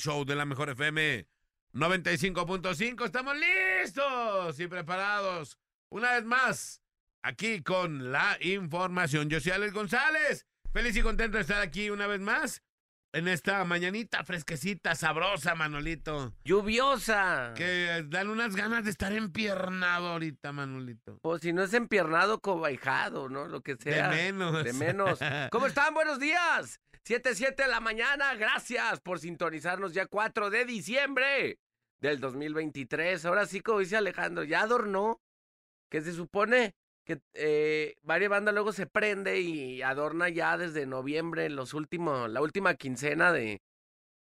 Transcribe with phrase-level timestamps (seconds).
[0.00, 1.26] Show de la Mejor FM
[1.74, 3.04] 95.5.
[3.04, 5.58] Estamos listos y preparados
[5.90, 6.82] una vez más
[7.22, 9.28] aquí con la información.
[9.28, 10.46] Yo soy Alex González.
[10.72, 12.62] Feliz y contento de estar aquí una vez más
[13.12, 16.32] en esta mañanita fresquecita, sabrosa, Manolito.
[16.44, 17.52] Lluviosa.
[17.56, 21.18] Que dan unas ganas de estar empiernado ahorita, Manolito.
[21.20, 23.46] Pues si no es empiernado, cobijado, ¿no?
[23.48, 24.08] Lo que sea.
[24.08, 24.64] De menos.
[24.64, 25.18] De menos.
[25.50, 25.92] ¿Cómo están?
[25.92, 26.80] Buenos días.
[27.04, 28.34] 7, 7 de la mañana.
[28.34, 31.58] Gracias por sintonizarnos ya 4 de diciembre
[32.00, 33.24] del 2023.
[33.26, 35.20] Ahora sí, como dice Alejandro, ya adornó.
[35.90, 41.50] Que se supone que eh, varias bandas luego se prende y adorna ya desde noviembre,
[41.50, 43.60] los últimos, la última quincena de,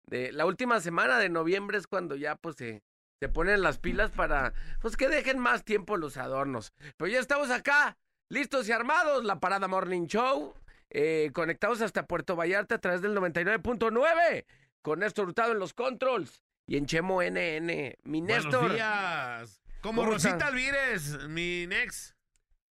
[0.06, 2.84] de, la última semana de noviembre es cuando ya pues se,
[3.20, 6.72] se ponen las pilas para, pues que dejen más tiempo los adornos.
[6.96, 7.98] Pero ya estamos acá,
[8.28, 10.54] listos y armados, la Parada Morning Show,
[10.90, 14.44] eh, conectados hasta Puerto Vallarta a través del 99.9,
[14.82, 18.60] con Néstor Hurtado en los controls y en Chemo NN, mi Néstor.
[18.60, 19.62] Buenos días.
[19.80, 20.48] Como ¿Cómo Rosita están?
[20.48, 22.14] Alvírez, mi nex.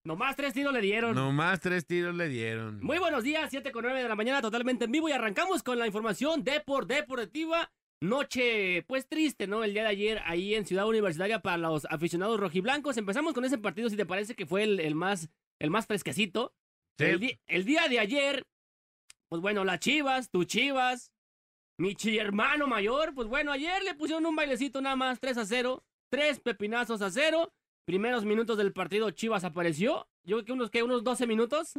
[0.03, 1.15] Nomás tres tiros le dieron.
[1.15, 2.79] Nomás tres tiros le dieron.
[2.81, 5.79] Muy buenos días, 7 con 9 de la mañana, totalmente en vivo y arrancamos con
[5.79, 7.71] la información Depor Deportiva.
[8.01, 9.63] Noche, pues triste, ¿no?
[9.63, 12.97] El día de ayer ahí en Ciudad Universitaria para los aficionados rojiblancos.
[12.97, 16.53] Empezamos con ese partido, si te parece que fue el, el más, el más fresquecito.
[16.97, 18.43] El, di- el día de ayer,
[19.29, 21.11] pues bueno, las chivas, tu chivas,
[21.77, 25.45] mi chi hermano mayor, pues bueno, ayer le pusieron un bailecito nada más, 3 a
[25.45, 27.51] 0, tres pepinazos a 0.
[27.85, 30.07] Primeros minutos del partido, Chivas apareció.
[30.23, 30.81] Yo creo que unos, ¿qué?
[30.81, 31.73] unos 12 minutos.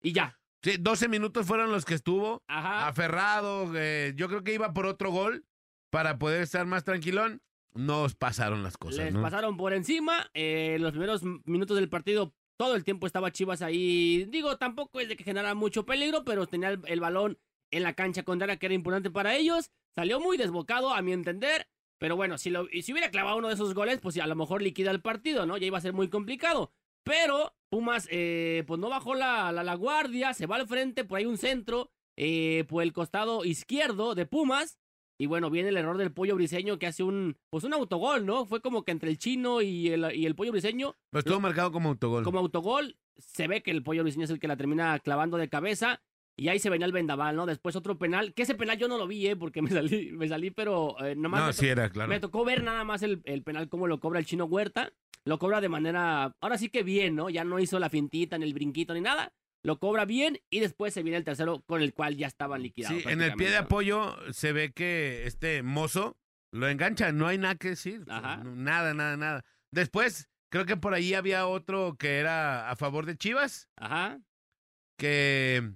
[0.00, 0.38] Y ya.
[0.62, 2.86] Sí, 12 minutos fueron los que estuvo Ajá.
[2.86, 3.72] aferrado.
[3.74, 5.44] eh, yo creo que iba por otro gol
[5.90, 7.42] para poder estar más tranquilón.
[7.74, 9.22] Nos pasaron las cosas, Les ¿no?
[9.22, 10.30] pasaron por encima.
[10.34, 14.24] eh, los primeros minutos del partido, todo el tiempo estaba Chivas ahí.
[14.28, 17.38] Digo, tampoco es de que generara mucho peligro, pero tenía el, balón
[17.70, 19.70] en la cancha contraria, que era importante para ellos.
[19.94, 21.68] Salió muy desbocado, a mi entender.
[21.98, 24.62] Pero bueno, si, lo, si hubiera clavado uno de esos goles, pues a lo mejor
[24.62, 25.56] liquida el partido, ¿no?
[25.56, 26.72] Ya iba a ser muy complicado.
[27.04, 31.18] Pero Pumas, eh, pues no bajó la, la, la guardia, se va al frente, por
[31.18, 34.78] ahí un centro, eh, por el costado izquierdo de Pumas.
[35.24, 38.44] Y bueno, viene el error del pollo briseño que hace un, pues un autogol, ¿no?
[38.44, 41.72] Fue como que entre el chino y el, y el pollo briseño, Pero estuvo marcado
[41.72, 42.24] como autogol.
[42.24, 45.48] como autogol, se ve que el pollo briseño es el que la termina clavando de
[45.48, 46.02] cabeza.
[46.36, 47.46] Y ahí se venía el vendaval, ¿no?
[47.46, 49.34] Después otro penal, que ese penal yo no lo vi, ¿eh?
[49.34, 52.10] Porque me salí, me salí, pero eh, nomás no, sí era, claro.
[52.10, 54.92] me tocó ver nada más el, el penal, cómo lo cobra el chino Huerta.
[55.24, 57.30] Lo cobra de manera, ahora sí que bien, ¿no?
[57.30, 59.32] Ya no hizo la fintita, ni el brinquito, ni nada.
[59.64, 63.02] Lo cobra bien y después se viene el tercero con el cual ya estaban liquidados.
[63.02, 66.18] Sí, en el pie de apoyo se ve que este mozo
[66.52, 68.04] lo engancha, no hay nada que decir.
[68.08, 68.42] Ajá.
[68.44, 69.44] Nada, nada, nada.
[69.72, 74.20] Después, creo que por ahí había otro que era a favor de Chivas, Ajá.
[74.98, 75.72] que,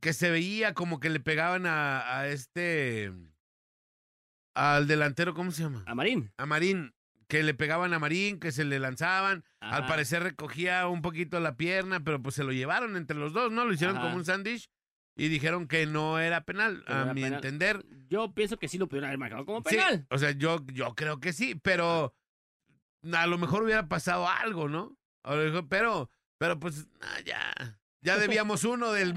[0.00, 3.12] que se veía como que le pegaban a, a este,
[4.54, 5.84] al delantero, ¿cómo se llama?
[5.86, 6.30] A Marín.
[6.36, 6.92] A Marín,
[7.30, 9.44] que le pegaban a Marín, que se le lanzaban.
[9.60, 13.50] Al parecer recogía un poquito la pierna, pero pues se lo llevaron entre los dos,
[13.52, 13.64] ¿no?
[13.64, 14.04] Lo hicieron Ajá.
[14.06, 14.68] como un sándwich
[15.16, 17.36] y dijeron que no era penal, no a era mi penal.
[17.36, 17.84] entender.
[18.08, 20.06] Yo pienso que sí lo pudieron haber marcado como Sí, penal.
[20.10, 22.14] o sea, yo, yo creo que sí, pero
[23.12, 24.96] a lo mejor hubiera pasado algo, ¿no?
[25.68, 29.14] Pero, pero pues ah, ya, ya debíamos uno del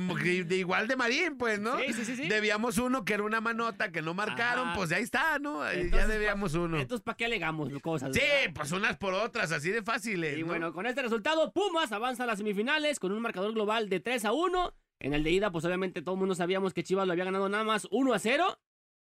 [0.48, 1.78] de igual de Marín, pues, ¿no?
[1.80, 2.28] Sí, sí, sí, sí.
[2.28, 4.76] Debíamos uno que era una manota que no marcaron, Ajá.
[4.76, 5.62] pues ahí está, ¿no?
[5.72, 6.80] Ya debíamos uno.
[6.80, 8.14] Entonces, ¿para qué alegamos cosas?
[8.14, 8.54] Sí, verdad?
[8.56, 10.38] pues unas por otras, así de fáciles.
[10.38, 10.48] Y ¿no?
[10.48, 14.26] bueno, con este resultado, Pumas avanza a las semifinales con un marcador global de 3
[14.26, 14.76] a 1.
[15.00, 17.50] En el de ida, pues obviamente todo el mundo sabíamos que Chivas lo había ganado
[17.50, 18.60] nada más 1 a 0.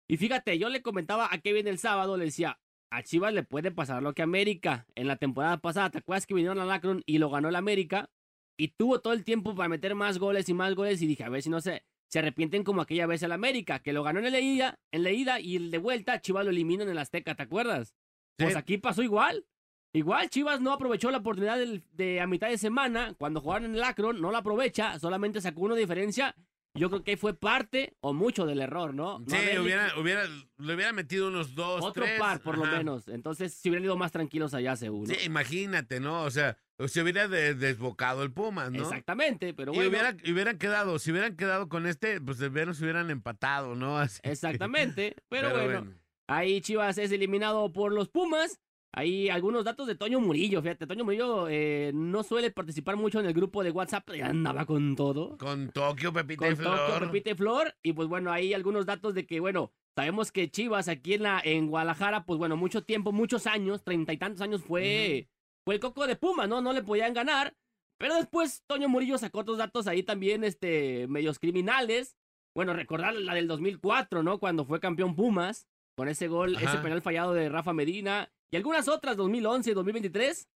[0.08, 2.58] Y fíjate, yo le comentaba a Kevin el sábado, le decía,
[2.90, 4.86] a Chivas le puede pasar lo que a América.
[4.94, 8.10] En la temporada pasada, ¿te acuerdas que vinieron a Lacron y lo ganó el América?
[8.56, 11.00] Y tuvo todo el tiempo para meter más goles y más goles.
[11.02, 13.92] Y dije, a ver si no se, se arrepienten como aquella vez el América, que
[13.92, 16.82] lo ganó en la ida, en la ida y el de vuelta, Chivas lo eliminó
[16.82, 17.94] en el Azteca, ¿te acuerdas?
[18.36, 19.46] Pues aquí pasó igual.
[19.94, 21.58] Igual Chivas no aprovechó la oportunidad
[21.92, 25.62] de, a mitad de semana, cuando jugaron en el Akron, no la aprovecha, solamente sacó
[25.62, 26.34] una diferencia.
[26.74, 29.18] Yo creo que fue parte o mucho del error, ¿no?
[29.18, 30.24] No Sí, hubiera, hubiera,
[30.56, 32.18] le hubiera metido unos dos, Otro tres.
[32.18, 33.06] par, por lo menos.
[33.08, 35.12] Entonces, si hubieran ido más tranquilos allá, seguro.
[35.12, 36.22] Sí, imagínate, ¿no?
[36.22, 36.56] O sea,
[36.88, 38.82] se hubiera de- desbocado el Pumas, ¿no?
[38.82, 39.90] Exactamente, pero Y bueno.
[39.90, 43.98] hubiera, y hubieran quedado, si hubieran quedado con este, pues se hubieran empatado, ¿no?
[43.98, 44.20] Así.
[44.22, 45.94] Exactamente, pero, Pero bueno,
[46.28, 48.60] Ahí Chivas es eliminado por los Pumas.
[48.94, 50.60] Ahí algunos datos de Toño Murillo.
[50.62, 54.08] Fíjate, Toño Murillo eh, no suele participar mucho en el grupo de WhatsApp.
[54.14, 55.36] ya andaba con todo.
[55.38, 56.78] Con Tokio, Pepita Con y Flor.
[56.78, 57.74] Tokio, Pepita y Flor.
[57.82, 61.40] Y pues bueno, ahí algunos datos de que, bueno, sabemos que Chivas aquí en, la,
[61.42, 65.28] en Guadalajara, pues bueno, mucho tiempo, muchos años, treinta y tantos años fue,
[65.64, 66.60] fue el coco de Pumas, ¿no?
[66.60, 67.54] No le podían ganar.
[67.98, 72.16] Pero después Toño Murillo sacó otros datos ahí también, este, medios criminales.
[72.54, 74.38] Bueno, recordar la del 2004, ¿no?
[74.38, 78.30] Cuando fue campeón Pumas, con ese gol, ese penal fallado de Rafa Medina.
[78.50, 80.48] Y algunas otras, 2011, 2023.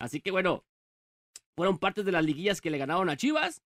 [0.00, 0.64] Así que bueno,
[1.56, 3.62] fueron partes de las liguillas que le ganaron a Chivas.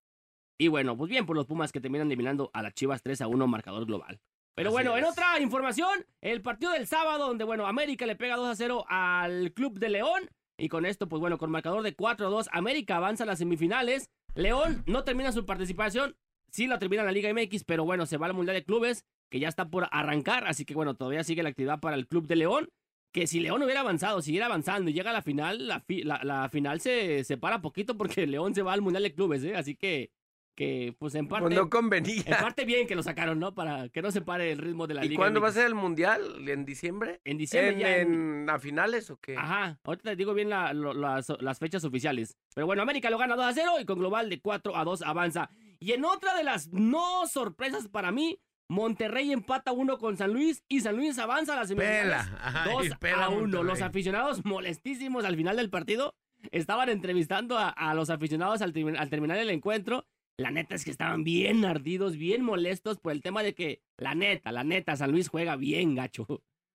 [0.58, 3.26] Y bueno, pues bien por los Pumas que terminan eliminando a las Chivas 3 a
[3.26, 4.20] 1 marcador global.
[4.54, 8.36] Pero Así bueno, en otra información, el partido del sábado, donde bueno, América le pega
[8.36, 10.30] 2 a 0 al Club de León.
[10.58, 13.38] Y con esto, pues bueno, con marcador de 4 a 2, América avanza a las
[13.38, 14.10] semifinales.
[14.34, 16.16] León no termina su participación,
[16.50, 19.38] sí la termina la Liga MX, pero bueno, se va al Mundial de Clubes, que
[19.40, 20.46] ya está por arrancar.
[20.46, 22.68] Así que bueno, todavía sigue la actividad para el Club de León.
[23.12, 26.22] Que si León hubiera avanzado, siguiera avanzando y llega a la final, la, fi- la-
[26.22, 29.54] la final se separa poquito porque León se va al Mundial de Clubes, ¿eh?
[29.56, 30.10] Así que,
[30.56, 32.24] que pues en parte, Pues no en convenía.
[32.40, 33.54] parte bien que lo sacaron, ¿no?
[33.54, 35.66] Para que no se pare el ritmo de la ¿Y Liga cuándo va a ser
[35.66, 36.48] el mundial?
[36.48, 37.20] ¿En diciembre?
[37.24, 37.96] En diciembre ¿En, ya.
[37.98, 39.36] en- en- a finales o qué?
[39.36, 42.36] Ajá, ahorita te digo bien la- lo- las, las fechas oficiales.
[42.54, 45.02] Pero bueno, América lo gana 2 a 0 y con global de 4 a 2
[45.02, 45.50] avanza.
[45.78, 50.64] Y en otra de las no sorpresas para mí, Monterrey empata 1 con San Luis
[50.68, 52.02] y San Luis avanza a las semifinales.
[52.02, 52.38] Pela.
[52.42, 53.40] Ajá, 2 y pela a 1.
[53.42, 53.64] Monterrey.
[53.66, 56.14] Los aficionados molestísimos al final del partido
[56.50, 60.06] estaban entrevistando a, a los aficionados al terminar el encuentro.
[60.38, 64.14] La neta es que estaban bien ardidos, bien molestos por el tema de que, la
[64.14, 66.26] neta, la neta, San Luis juega bien, gacho.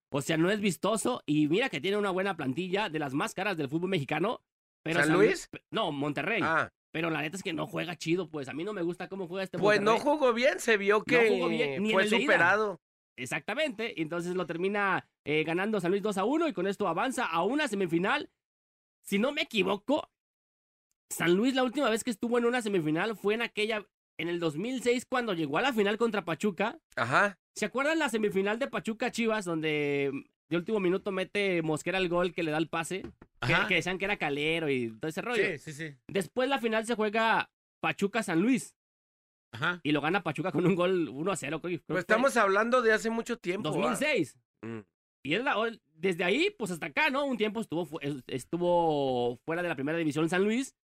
[0.09, 3.35] O sea, no es vistoso y mira que tiene una buena plantilla de las más
[3.35, 4.41] caras del fútbol mexicano.
[4.83, 5.49] Pero ¿San Luis?
[5.69, 6.41] No, Monterrey.
[6.43, 8.49] Ah, Pero la neta es que no juega chido, pues.
[8.49, 11.29] A mí no me gusta cómo juega este pues no jugó bien, se vio que
[11.29, 12.81] jugó bien, ni en fue superado.
[13.15, 14.01] Exactamente.
[14.01, 17.43] Entonces lo termina eh, ganando San Luis 2 a 1 y con esto avanza a
[17.43, 18.31] una semifinal.
[19.03, 20.09] Si no me equivoco,
[21.11, 23.85] San Luis la última vez que estuvo en una semifinal fue en aquella,
[24.17, 26.79] en el 2006 cuando llegó a la final contra Pachuca.
[26.95, 27.37] Ajá.
[27.55, 30.11] ¿Se acuerdan la semifinal de Pachuca Chivas donde
[30.49, 33.01] de último minuto mete Mosquera el gol que le da el pase?
[33.45, 33.67] Que, Ajá.
[33.67, 35.43] que decían que era calero y todo ese rollo.
[35.43, 35.95] Sí, sí, sí.
[36.07, 37.49] Después la final se juega
[37.81, 38.75] Pachuca-San Luis
[39.51, 39.79] Ajá.
[39.83, 41.59] y lo gana Pachuca con un gol 1 a 0.
[41.61, 43.69] Creo, Pues estamos hablando de hace mucho tiempo.
[43.71, 43.75] ¿va?
[43.89, 44.37] 2006.
[44.61, 44.79] Mm.
[45.23, 45.55] Y es la-
[45.93, 47.25] desde ahí, pues hasta acá, ¿no?
[47.25, 47.87] Un tiempo estuvo,
[48.27, 50.75] estuvo fuera de la primera división San Luis.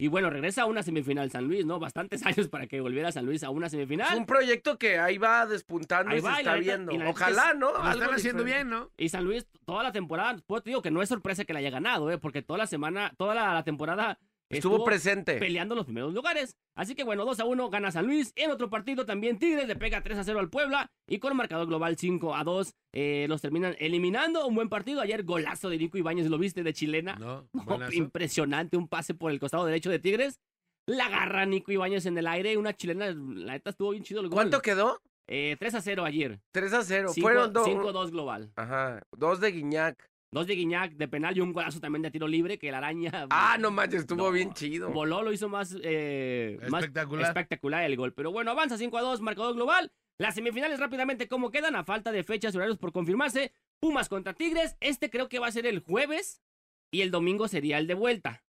[0.00, 1.80] Y bueno, regresa a una semifinal San Luis, ¿no?
[1.80, 4.16] Bastantes años para que volviera San Luis a una Es semifinal.
[4.16, 6.92] un proyecto que ahí va despuntando Ahí y se y está neta- viendo.
[6.92, 7.72] y la Ojalá, es- ¿no?
[7.72, 8.44] Lo están haciendo diferente.
[8.44, 8.90] bien, ¿no?
[8.96, 11.58] Y San Luis, toda la temporada, pues te digo que no es sorpresa que la
[11.58, 12.18] haya ganado, ¿eh?
[12.18, 14.18] Porque toda la semana, toda la, la temporada
[14.50, 15.36] Estuvo presente.
[15.38, 16.56] peleando los primeros lugares.
[16.74, 18.32] Así que bueno, 2 a 1 gana San Luis.
[18.36, 20.86] En otro partido también Tigres le pega 3 a 0 al Puebla.
[21.06, 24.46] Y con marcador global 5 a 2 eh, los terminan eliminando.
[24.46, 25.00] Un buen partido.
[25.00, 26.62] Ayer golazo de Nico Ibáñez, ¿lo viste?
[26.62, 27.16] De chilena.
[27.16, 30.40] No, No, impresionante, un pase por el costado derecho de Tigres.
[30.86, 34.28] La agarra Nico Ibáñez en el aire, una chilena, la neta estuvo bien chido el
[34.28, 34.34] gol.
[34.36, 34.98] ¿Cuánto quedó?
[35.30, 36.40] Eh, 3 a 0 ayer.
[36.52, 37.10] 3 a 0.
[37.12, 37.68] Cinco- Fueron dos.
[37.68, 38.50] 5-2 global.
[38.56, 39.02] Ajá.
[39.14, 40.08] Dos de Guiñac.
[40.30, 43.10] Dos de Guiñac de penal y un golazo también de tiro libre que la araña
[43.30, 44.90] Ah, no manches, estuvo No, bien chido.
[44.90, 47.26] voló, lo hizo más, eh, más Espectacular.
[47.28, 48.12] espectacular el gol.
[48.12, 49.90] Pero bueno, avanza 5 a 2, marcador global.
[50.18, 51.76] Las semifinales rápidamente, ¿cómo quedan?
[51.76, 53.52] A falta de fechas y horarios por confirmarse.
[53.80, 54.76] Pumas contra Tigres.
[54.80, 56.42] Este creo que va a ser el jueves
[56.90, 58.44] y el domingo sería el de vuelta.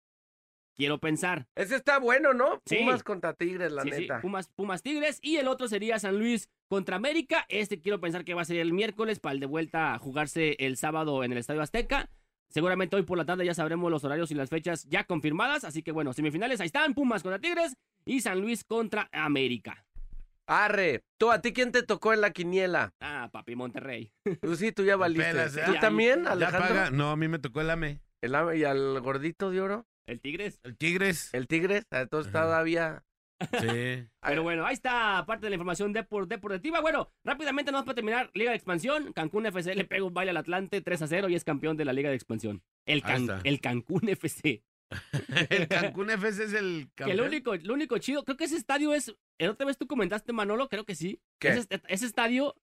[0.74, 1.46] Quiero pensar.
[1.56, 2.62] Ese está bueno, ¿no?
[2.64, 2.76] Sí.
[2.78, 4.20] Pumas contra Tigres, la Sí, sí, neta.
[4.20, 5.18] Pumas, Pumas Tigres.
[5.22, 7.44] Y el otro sería San Luis contra América.
[7.48, 10.56] Este quiero pensar que va a ser el miércoles para el de vuelta a jugarse
[10.58, 12.08] el sábado en el Estadio Azteca.
[12.50, 15.64] Seguramente hoy por la tarde ya sabremos los horarios y las fechas ya confirmadas.
[15.64, 16.94] Así que bueno, semifinales ahí están.
[16.94, 19.84] Pumas contra Tigres y San Luis contra América.
[20.46, 22.94] Arre, tú, ¿a ti quién te tocó en la quiniela?
[23.00, 24.12] Ah, papi, Monterrey.
[24.40, 25.28] Tú sí, tú ya valiste.
[25.30, 25.62] Pelas, ¿eh?
[25.66, 26.60] ¿Tú Ya, también, Ya Alejandro?
[26.68, 26.90] paga.
[26.90, 28.00] No, a mí me tocó el AME.
[28.22, 30.58] El ave y al gordito de oro, El Tigres.
[30.62, 31.28] El Tigres.
[31.34, 32.44] el Tigres, Ah, entonces Ajá.
[32.44, 33.04] todavía.
[33.60, 34.06] Sí.
[34.22, 36.80] Pero bueno, ahí está parte de la información depor- deportiva.
[36.80, 38.30] Bueno, rápidamente nos para terminar.
[38.34, 39.12] Liga de expansión.
[39.12, 41.84] Cancún FC le pega un baile al Atlante 3 a 0 y es campeón de
[41.84, 42.62] la Liga de expansión.
[42.86, 44.62] El, Can- el Cancún FC.
[45.50, 47.16] El Cancún FC es el Que campeón.
[47.18, 49.14] lo único, lo único chido, creo que ese estadio es.
[49.38, 51.20] El otra vez tú comentaste, Manolo, creo que sí.
[51.38, 51.48] ¿Qué?
[51.50, 52.54] Ese, ese estadio,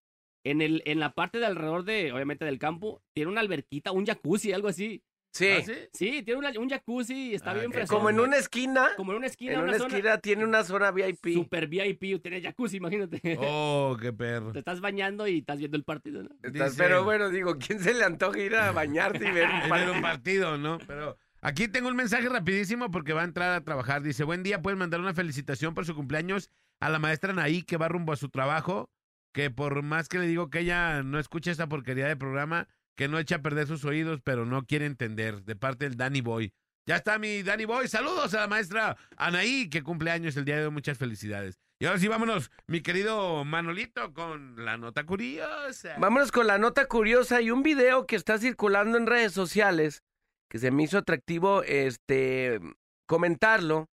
[0.43, 4.05] en, el, en la parte de alrededor de, obviamente, del campo, tiene una alberquita, un
[4.07, 5.03] jacuzzi, algo así.
[5.35, 5.49] Sí.
[5.49, 5.73] ¿Ah, sí?
[5.91, 7.73] Sí, tiene una- un jacuzzi y está Ah, bien ok.
[7.73, 7.97] fresón.
[7.97, 8.87] Como en una esquina.
[8.95, 11.33] Como en una esquina, En una, una zona esquina tiene una zona VIP.
[11.33, 13.37] super VIP, tiene jacuzzi, imagínate.
[13.41, 14.53] Oh, qué perro.
[14.53, 16.29] Te estás bañando y estás viendo el partido, ¿no?
[16.41, 19.69] Estás- Dice- Pero bueno, digo, ¿quién se le antoja ir a bañarte y ver un
[19.69, 19.93] partido?
[19.93, 20.77] un partido, ¿no?
[20.87, 24.03] Pero aquí tengo un mensaje rapidísimo porque va a entrar a trabajar.
[24.03, 26.49] Dice, buen día, pueden mandar una felicitación por su cumpleaños
[26.79, 28.89] a la maestra Anaí que va rumbo a su trabajo,
[29.33, 33.07] que por más que le digo que ella no escucha esta porquería de programa, que
[33.07, 36.53] no echa a perder sus oídos, pero no quiere entender, de parte del Danny Boy.
[36.87, 37.87] Ya está mi Danny Boy.
[37.87, 40.71] Saludos a la maestra Anaí, que cumpleaños el día de hoy.
[40.71, 41.59] Muchas felicidades.
[41.79, 45.95] Y ahora sí, vámonos, mi querido Manolito, con la nota curiosa.
[45.97, 50.03] Vámonos con la nota curiosa y un video que está circulando en redes sociales
[50.49, 52.59] que se me hizo atractivo este
[53.07, 53.89] comentarlo.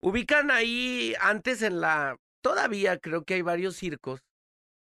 [0.00, 4.22] Ubican ahí antes en la todavía creo que hay varios circos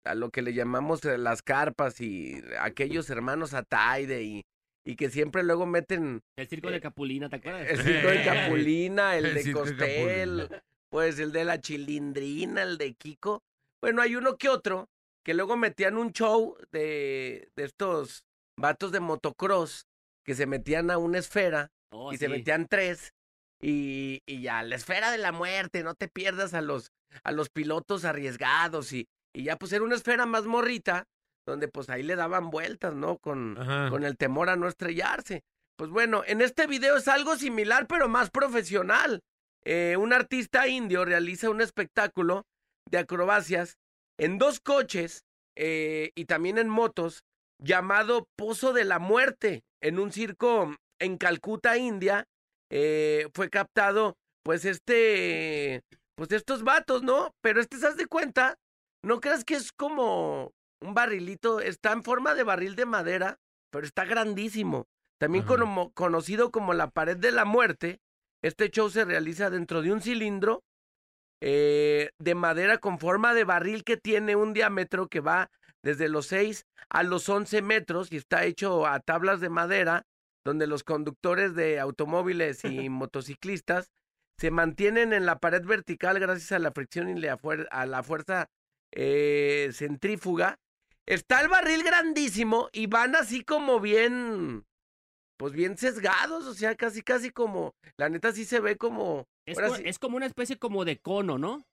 [0.04, 4.46] a lo que le llamamos eh, las carpas y aquellos hermanos Ataide y
[4.86, 7.70] y que siempre luego meten El circo de Capulina, ¿te acuerdas?
[7.70, 12.94] el circo de Capulina, el, El de Costel, pues el de la Chilindrina, el de
[12.94, 13.44] Kiko.
[13.82, 14.90] Bueno, hay uno que otro
[15.24, 18.26] que luego metían un show de, de estos
[18.58, 19.88] vatos de motocross
[20.26, 23.14] que se metían a una esfera Oh, y se metían tres
[23.62, 26.92] y, y ya, la esfera de la muerte, no te pierdas a los,
[27.24, 31.08] a los pilotos arriesgados y, y ya pues era una esfera más morrita
[31.46, 33.18] donde pues ahí le daban vueltas, ¿no?
[33.18, 33.90] Con, Ajá.
[33.90, 35.44] con el temor a no estrellarse.
[35.76, 39.22] Pues bueno, en este video es algo similar, pero más profesional.
[39.66, 42.46] Eh, un artista indio realiza un espectáculo
[42.90, 43.78] de acrobacias
[44.18, 45.26] en dos coches
[45.56, 47.24] eh, y también en motos
[47.60, 52.26] llamado Pozo de la Muerte en un circo en Calcuta, India.
[52.70, 55.82] Eh, fue captado, pues este,
[56.16, 57.32] pues estos vatos, ¿no?
[57.42, 58.58] Pero este, ¿se de cuenta?
[59.04, 63.38] No creas que es como un barrilito, está en forma de barril de madera,
[63.72, 64.86] pero está grandísimo.
[65.20, 68.00] También como- conocido como la pared de la muerte,
[68.42, 70.64] este show se realiza dentro de un cilindro
[71.42, 75.50] eh, de madera con forma de barril que tiene un diámetro que va
[75.84, 80.06] desde los 6 a los 11 metros y está hecho a tablas de madera,
[80.46, 83.92] donde los conductores de automóviles y motociclistas
[84.40, 88.50] se mantienen en la pared vertical gracias a la fricción y a la fuerza
[88.96, 90.58] eh, centrífuga.
[91.06, 94.66] Está el barril grandísimo y van así como bien,
[95.38, 99.58] pues bien sesgados, o sea, casi, casi como, la neta sí se ve como, Es,
[99.58, 99.84] ahora co- sí.
[99.86, 101.66] es como una especie como de cono, ¿no?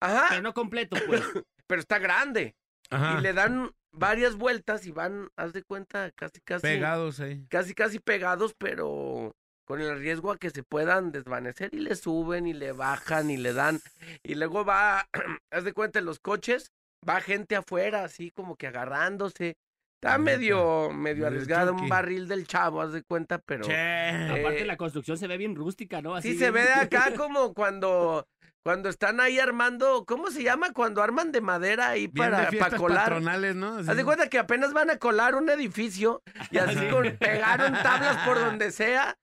[0.00, 1.20] ajá, Pero no completo, pues.
[1.66, 2.54] pero está grande.
[2.90, 3.18] Ajá.
[3.18, 7.46] Y le dan varias vueltas y van, haz de cuenta, casi, casi, Pegados ahí.
[7.48, 9.34] casi, casi pegados, pero
[9.72, 13.38] con el riesgo a que se puedan desvanecer y le suben y le bajan y
[13.38, 13.80] le dan.
[14.22, 15.08] Y luego va,
[15.50, 16.72] haz de cuenta, en los coches,
[17.08, 19.56] va gente afuera, así como que agarrándose.
[19.94, 23.64] Está medio, medio arriesgado, un barril del chavo, haz de cuenta, pero...
[23.64, 24.10] Che.
[24.10, 26.16] Aparte Eh, la construcción se ve bien rústica, ¿no?
[26.16, 28.26] Así Sí, se ve de acá como cuando,
[28.64, 30.72] cuando están ahí armando, ¿cómo se llama?
[30.72, 32.98] Cuando arman de madera ahí Bien para, de para fiestas colar.
[33.04, 33.78] patronales, ¿no?
[33.78, 33.90] Así.
[33.90, 36.88] Haz de cuenta que apenas van a colar un edificio y así Sí.
[36.88, 39.16] con, pegaron tablas por donde sea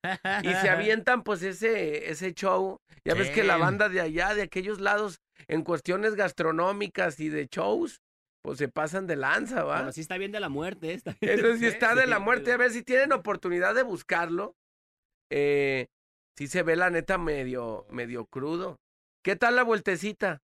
[0.44, 2.78] y se avientan pues ese, ese show.
[3.06, 7.48] Ya ves que la banda de allá, de aquellos lados, en cuestiones gastronómicas y de
[7.48, 8.02] shows,
[8.44, 9.80] pues se pasan de lanza, ¿va?
[9.80, 11.16] Pero sí está bien de la muerte esta.
[11.22, 12.52] Eso sí está de la muerte.
[12.52, 14.54] A ver si tienen oportunidad de buscarlo.
[15.32, 15.88] Eh,
[16.38, 18.78] sí se ve la neta medio, medio crudo.
[19.24, 20.42] ¿Qué tal la vueltecita?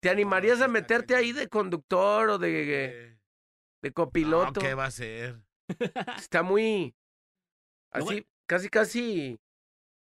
[0.00, 2.50] ¿Te animarías a meterte ahí de conductor o de,
[2.84, 3.18] Eh,
[3.82, 4.60] de no, copiloto?
[4.60, 5.40] ¿Qué va a ser?
[6.16, 6.94] Está muy
[7.90, 9.38] así, casi, casi,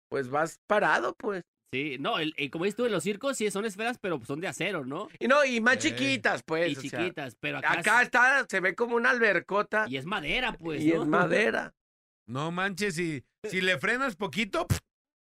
[0.08, 1.42] pues vas parado, pues.
[1.72, 4.40] Sí, no, el, el- como dices tú, en los circos sí son esferas, pero son
[4.40, 5.08] de acero, ¿no?
[5.18, 6.70] Y no, y más Eh, chiquitas, pues.
[6.72, 10.06] y o sea, chiquitas, pero acá, acá está, se ve como una albercota y es
[10.06, 11.02] madera, pues, y ¿no?
[11.02, 11.74] es madera.
[12.28, 14.80] No manches, si, si le frenas poquito, pf,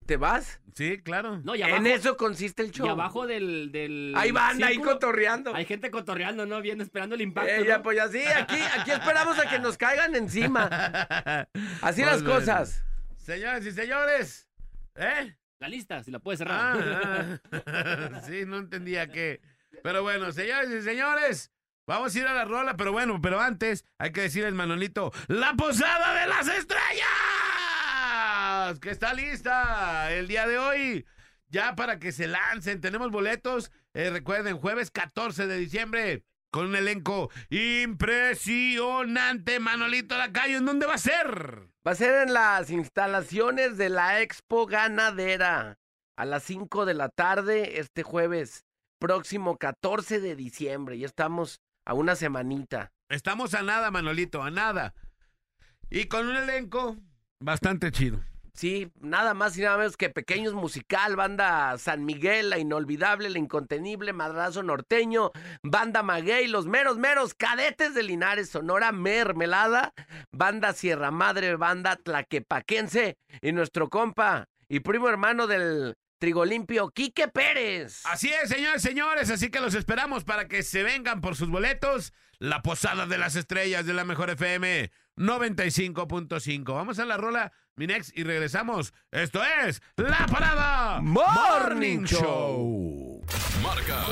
[0.09, 0.59] ¿Te vas?
[0.75, 1.43] sí, claro.
[1.45, 2.87] No, y abajo, En eso consiste el show.
[2.87, 5.55] y abajo del, del Ahí van, ahí cotorreando.
[5.55, 6.63] Hay gente cotorreando, ¿no?
[6.63, 10.15] Viendo, esperando el impacto, Eh, pues ya sí, aquí, aquí esperamos a que nos caigan
[10.15, 10.67] encima.
[11.83, 12.37] Así las bueno.
[12.41, 12.83] cosas.
[13.19, 14.49] Señoras y señores,
[14.95, 15.37] ¿eh?
[15.59, 16.79] La lista, si la puedes cerrar.
[16.81, 18.21] Ah, ah.
[18.27, 19.43] sí, no entendía qué.
[19.83, 21.53] Pero bueno, señores y señores,
[21.87, 25.53] vamos a ir a la rola, pero bueno, pero antes hay que decirles, Manolito, la
[25.53, 27.07] posada de las estrellas,
[28.77, 31.07] que está lista el día de hoy,
[31.49, 32.83] ya para que se lancen.
[32.83, 36.25] Tenemos boletos, eh, recuerden, jueves 14 de diciembre.
[36.51, 40.57] Con un elenco impresionante, Manolito Lacayo.
[40.59, 41.69] ¿En dónde va a ser?
[41.87, 45.79] Va a ser en las instalaciones de la Expo Ganadera
[46.17, 48.65] a las 5 de la tarde este jueves
[48.99, 50.99] próximo 14 de diciembre.
[50.99, 52.93] Ya estamos a una semanita.
[53.11, 54.95] Estamos a nada, Manolito, a nada.
[55.91, 56.97] Y con un elenco
[57.41, 58.21] Bastante chido.
[58.59, 63.39] Sí, nada más y nada menos que Pequeños Musical, Banda San Miguel, La Inolvidable, La
[63.39, 65.31] Incontenible, Madrazo Norteño,
[65.63, 69.95] Banda Maguey, Los Meros Meros, Cadetes de Linares, Sonora Mermelada,
[70.33, 77.29] Banda Sierra Madre, Banda Tlaquepaquense y nuestro compa y primo hermano del Trigo Limpio, Quique
[77.29, 78.03] Pérez.
[78.07, 79.31] Así es, señores, señores.
[79.31, 82.13] Así que los esperamos para que se vengan por sus boletos.
[82.41, 86.75] La Posada de las Estrellas de la Mejor FM 95.5.
[86.75, 88.93] Vamos a la rola, Minex, y regresamos.
[89.13, 93.23] Esto es La Parada Morning Show.
[93.63, 94.05] Marca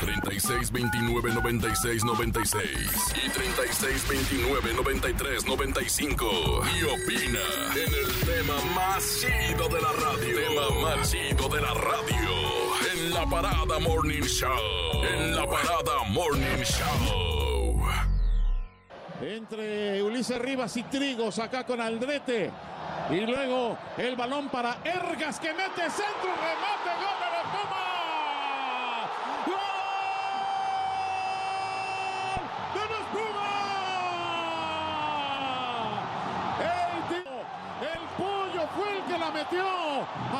[0.00, 7.40] 36 29 96 96 y 36 29 93 95 y opina
[7.74, 10.36] en el tema más chido de la radio.
[10.36, 12.28] Tema más chido de la radio.
[12.92, 15.04] En la parada Morning Show.
[15.04, 17.80] En la parada Morning Show.
[19.20, 22.50] entre Ulises Rivas y Trigos acá con Aldrete.
[23.10, 29.08] Y luego el balón para Ergas que mete centro, remate, gol de los Pumas.
[29.46, 29.64] ¡Gol
[32.74, 33.48] de los Pumas!
[37.10, 37.26] El,
[37.88, 39.66] el pollo fue el que la metió.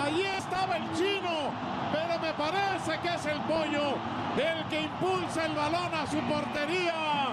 [0.05, 1.51] Allí estaba el chino,
[1.93, 3.97] pero me parece que es el pollo
[4.39, 7.29] el que impulsa el balón a su portería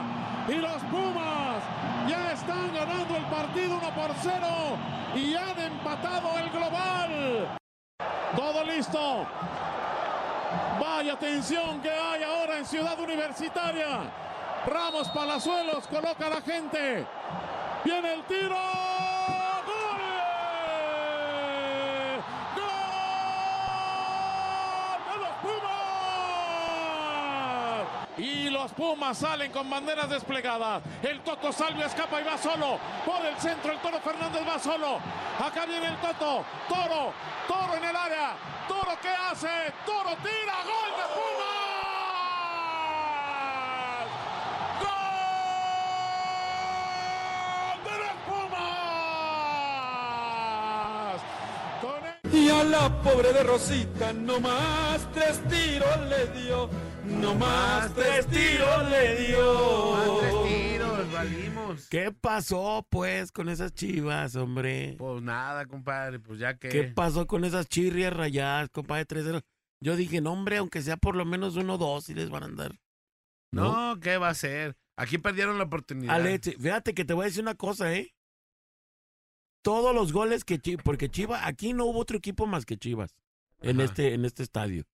[0.47, 1.63] y los Pumas
[2.07, 4.45] ya están ganando el partido 1 por 0
[5.15, 7.57] y han empatado el global.
[8.35, 9.25] Todo listo.
[10.79, 14.11] Vaya tensión que hay ahora en Ciudad Universitaria.
[14.67, 17.05] Ramos Palazuelos coloca la gente.
[17.83, 18.55] Viene el tiro.
[19.65, 20.01] ¡Gol!
[22.55, 22.65] ¡Gol
[25.07, 25.85] de los Pumas!
[28.25, 30.81] Y los Pumas salen con banderas desplegadas.
[31.03, 32.79] El Toto Salvio escapa y va solo.
[33.05, 34.98] Por el centro, el Toro Fernández va solo.
[35.40, 36.44] Acá viene el Toto.
[36.68, 37.14] Toro,
[37.48, 38.31] Toro en el área.
[38.68, 39.48] Toro, ¿qué hace?
[39.85, 40.55] Toro tira.
[40.66, 41.66] Gol de Pumas.
[52.31, 56.70] Y a la pobre de Rosita, no más tres tiros le dio,
[57.05, 60.20] no más tres tiros le dio.
[60.20, 61.89] Tres tiros, valimos.
[61.89, 64.96] ¿Qué pasó, pues, con esas chivas, hombre?
[64.98, 66.70] Pues nada, compadre, pues ya que.
[66.70, 69.41] ¿Qué pasó con esas chirrias rayadas, compadre 3-0?
[69.81, 72.48] Yo dije, no, hombre, aunque sea por lo menos uno dos, si les van a
[72.48, 72.79] andar.
[73.51, 74.75] No, ¿qué va a ser?
[74.98, 76.15] Aquí perdieron la oportunidad.
[76.15, 78.13] Alex, fíjate que te voy a decir una cosa, ¿eh?
[79.61, 83.15] Todos los goles que Chivas, porque Chivas, aquí no hubo otro equipo más que Chivas
[83.61, 84.85] en este, en este estadio.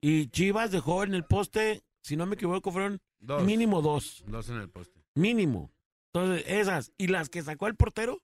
[0.00, 3.42] Y Chivas dejó en el poste, si no me equivoco, fueron Dos.
[3.44, 4.24] mínimo dos.
[4.26, 5.00] Dos en el poste.
[5.14, 5.70] Mínimo.
[6.12, 6.92] Entonces, esas.
[6.98, 8.22] Y las que sacó el portero,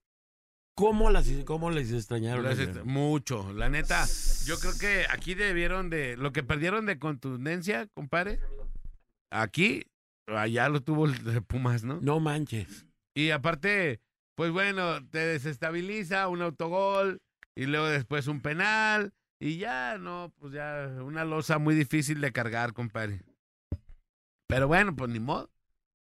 [0.75, 2.43] ¿cómo las cómo les extrañaron?
[2.43, 2.69] Las ayer?
[2.77, 3.53] est- Mucho.
[3.53, 4.05] La neta,
[4.45, 6.17] yo creo que aquí debieron de.
[6.17, 8.39] Lo que perdieron de contundencia, compadre.
[9.29, 9.83] Aquí,
[10.27, 11.99] allá lo tuvo el de Pumas, ¿no?
[12.01, 12.85] No manches.
[13.13, 13.99] Y aparte,
[14.35, 17.21] pues bueno, te desestabiliza un autogol
[17.55, 19.13] y luego después un penal.
[19.39, 23.21] Y ya, no, pues ya, una losa muy difícil de cargar, compadre.
[24.47, 25.51] Pero bueno, pues ni modo.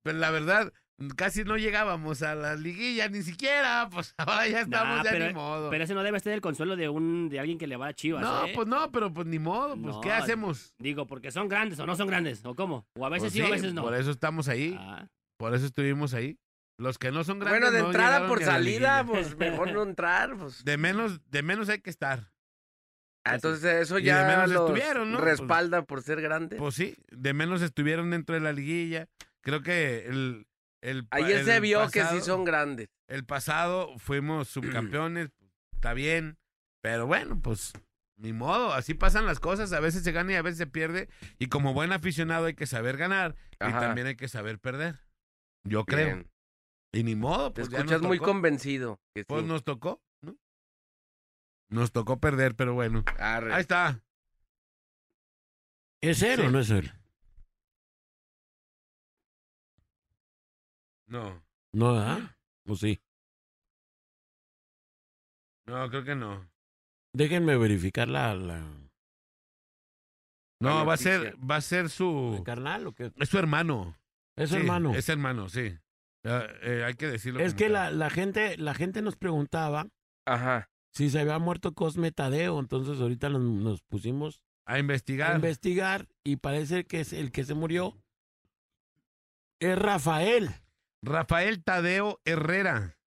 [0.04, 0.72] Pero la verdad,
[1.16, 3.88] casi no llegábamos a la liguilla, ni siquiera.
[3.92, 5.70] Pues ahora ya estamos, Nah, ya pero, ni modo.
[5.70, 7.92] pero ese no debe ser el consuelo de un de alguien que le va a
[7.94, 8.22] Chivas.
[8.22, 8.52] no, ¿eh?
[8.54, 10.74] pues no, pero pues ni modo, pues No, ¿qué hacemos?
[10.78, 12.86] Digo, porque son grandes o no son grandes, o cómo.
[12.96, 13.82] O a veces Pues sí, o a veces no.
[13.82, 16.38] Por eso estamos ahí, Ah, por eso estuvimos ahí.
[16.78, 19.04] Los que no son grandes Bueno, de no entrada por salida, liguilla.
[19.04, 20.36] pues mejor no entrar.
[20.36, 20.64] Pues.
[20.64, 22.30] De menos, de menos hay que estar.
[23.30, 25.20] Ah, Entonces eso de ya menos los estuvieron, ¿no?
[25.20, 26.58] respalda por ser grandes.
[26.58, 29.08] Pues sí, de menos estuvieron dentro de la liguilla.
[29.42, 30.46] Creo que el.
[30.82, 32.88] el Ayer el se vio que sí pasado- son grandes.
[33.08, 35.30] El pasado fuimos subcampeones,
[35.74, 36.36] está bien,
[36.82, 37.72] pero bueno, pues
[38.16, 41.08] ni modo, así pasan las cosas, a veces se gana y a veces se pierde,
[41.38, 44.96] y como buen aficionado hay que saber ganar y también hay que saber perder.
[45.64, 46.06] Yo creo.
[46.06, 46.30] Bien.
[46.92, 49.00] Y ni modo, Te pues nos escuchas muy convencido.
[49.14, 49.48] que Pues sí.
[49.48, 50.02] nos tocó.
[51.70, 53.04] Nos tocó perder, pero bueno.
[53.18, 53.52] Arre.
[53.54, 54.00] Ahí está.
[56.00, 56.46] ¿Es él Sí.
[56.46, 56.92] o no es él?
[61.06, 62.36] No, No, ¿ah?
[62.64, 63.00] Pues sí.
[65.66, 66.48] no, creo que no.
[67.14, 68.60] Déjenme verificar la, la,
[70.60, 73.12] No, La va a ser, va a ser su, carnal o qué.
[73.16, 73.96] es su hermano.
[74.36, 74.94] Es Sí, hermano.
[74.94, 75.76] Es hermano, sí.
[76.24, 77.40] Eh, eh, hay que decirlo.
[77.40, 79.86] Es que la, la gente, la gente nos preguntaba
[80.26, 80.68] Ajá.
[80.98, 85.36] Si se había muerto Cosme Tadeo, entonces ahorita nos, nos pusimos A a investigar.
[85.36, 87.96] investigar y parece que es el que se murió
[89.60, 90.50] es Rafael.
[91.00, 92.98] Rafael Tadeo Herrera.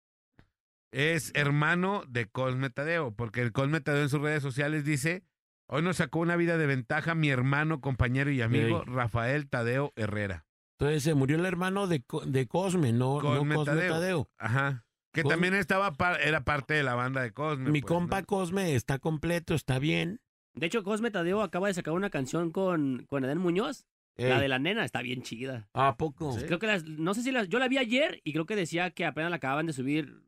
[0.94, 5.26] es hermano de Cosme Tadeo, porque el Cosme Tadeo en sus redes sociales dice,
[5.68, 8.86] hoy nos sacó una vida de ventaja mi hermano, compañero y amigo.
[8.86, 10.46] Rafael Tadeo Herrera.
[10.80, 13.94] Entonces se murió el hermano de, de Cosme, no Cosme no Cosme Tadeo.
[13.94, 14.30] Tadeo.
[14.38, 14.86] Ajá.
[15.14, 17.70] Que Cosme- también estaba par- era parte de la banda de Cosme.
[17.70, 18.26] Mi pues, compa ¿no?
[18.28, 20.22] Cosme está completo, está bien.
[20.54, 23.86] De hecho, Cosme Tadeo acaba de sacar una canción con, con Edén Muñoz.
[24.18, 25.68] La de la nena está bien chida.
[25.74, 26.38] ¿A poco?
[26.38, 26.46] Sí.
[26.46, 28.92] Creo que las, no sé si las, yo la vi ayer y creo que decía
[28.92, 30.22] que apenas la acababan de subir.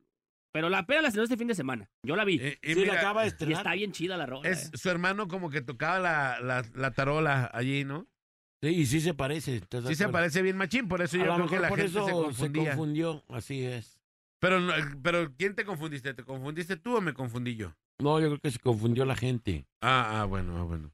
[0.52, 1.90] Pero la apenas la estrenó este fin de semana.
[2.04, 2.36] Yo la vi.
[2.36, 3.58] Y- y Sí, mira, la acaba de y estrenar.
[3.58, 4.50] está bien chida la rola.
[4.50, 4.78] es eh.
[4.78, 8.08] su hermano como que tocaba la, la, la tarola allí, ¿no?
[8.64, 9.58] Sí, y sí se parece.
[9.58, 11.78] ¿estás de Sí se parece bien machín, por eso A yo creo que la por
[11.80, 12.70] gente eso se confundía.
[12.72, 14.00] confundió, así es.
[14.44, 16.14] Pero, no- pero, ¿quién te confundiste?
[16.14, 17.74] ¿Te confundiste tú o me confundí yo?
[18.00, 19.66] No, yo creo que se confundió la gente.
[19.82, 20.92] Ah, ah, bueno, ah, bueno.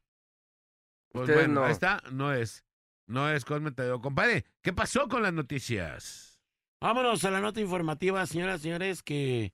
[1.11, 1.65] Pues Ustedes bueno, no.
[1.65, 2.63] ahí está, no es.
[3.07, 3.99] No es Cosme Tadeo.
[4.01, 6.39] Compadre, ¿qué pasó con las noticias?
[6.79, 9.53] Vámonos a la nota informativa, señoras y señores, que,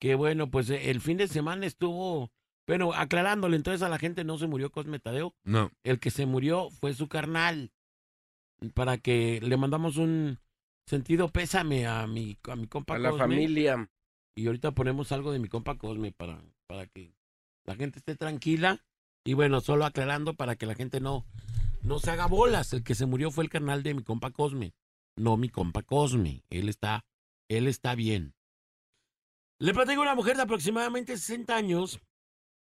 [0.00, 2.32] que bueno, pues eh, el fin de semana estuvo,
[2.66, 5.70] bueno, aclarándole entonces a la gente, no se murió Cosme Tadeo, No.
[5.84, 7.70] el que se murió fue su carnal,
[8.74, 10.40] para que le mandamos un
[10.90, 13.90] sentido pésame a mi, a mi compa A la Cosme, familia.
[14.36, 17.14] y ahorita ponemos algo de mi compa Cosme para, para que
[17.64, 18.84] la gente esté tranquila,
[19.24, 21.24] y bueno, solo aclarando para que la gente no,
[21.82, 24.74] no se haga bolas, el que se murió fue el carnal de mi compa Cosme
[25.20, 26.44] no mi compa Cosme.
[26.50, 27.04] Él está,
[27.48, 28.34] él está bien.
[29.58, 32.00] Le platico una mujer de aproximadamente 60 años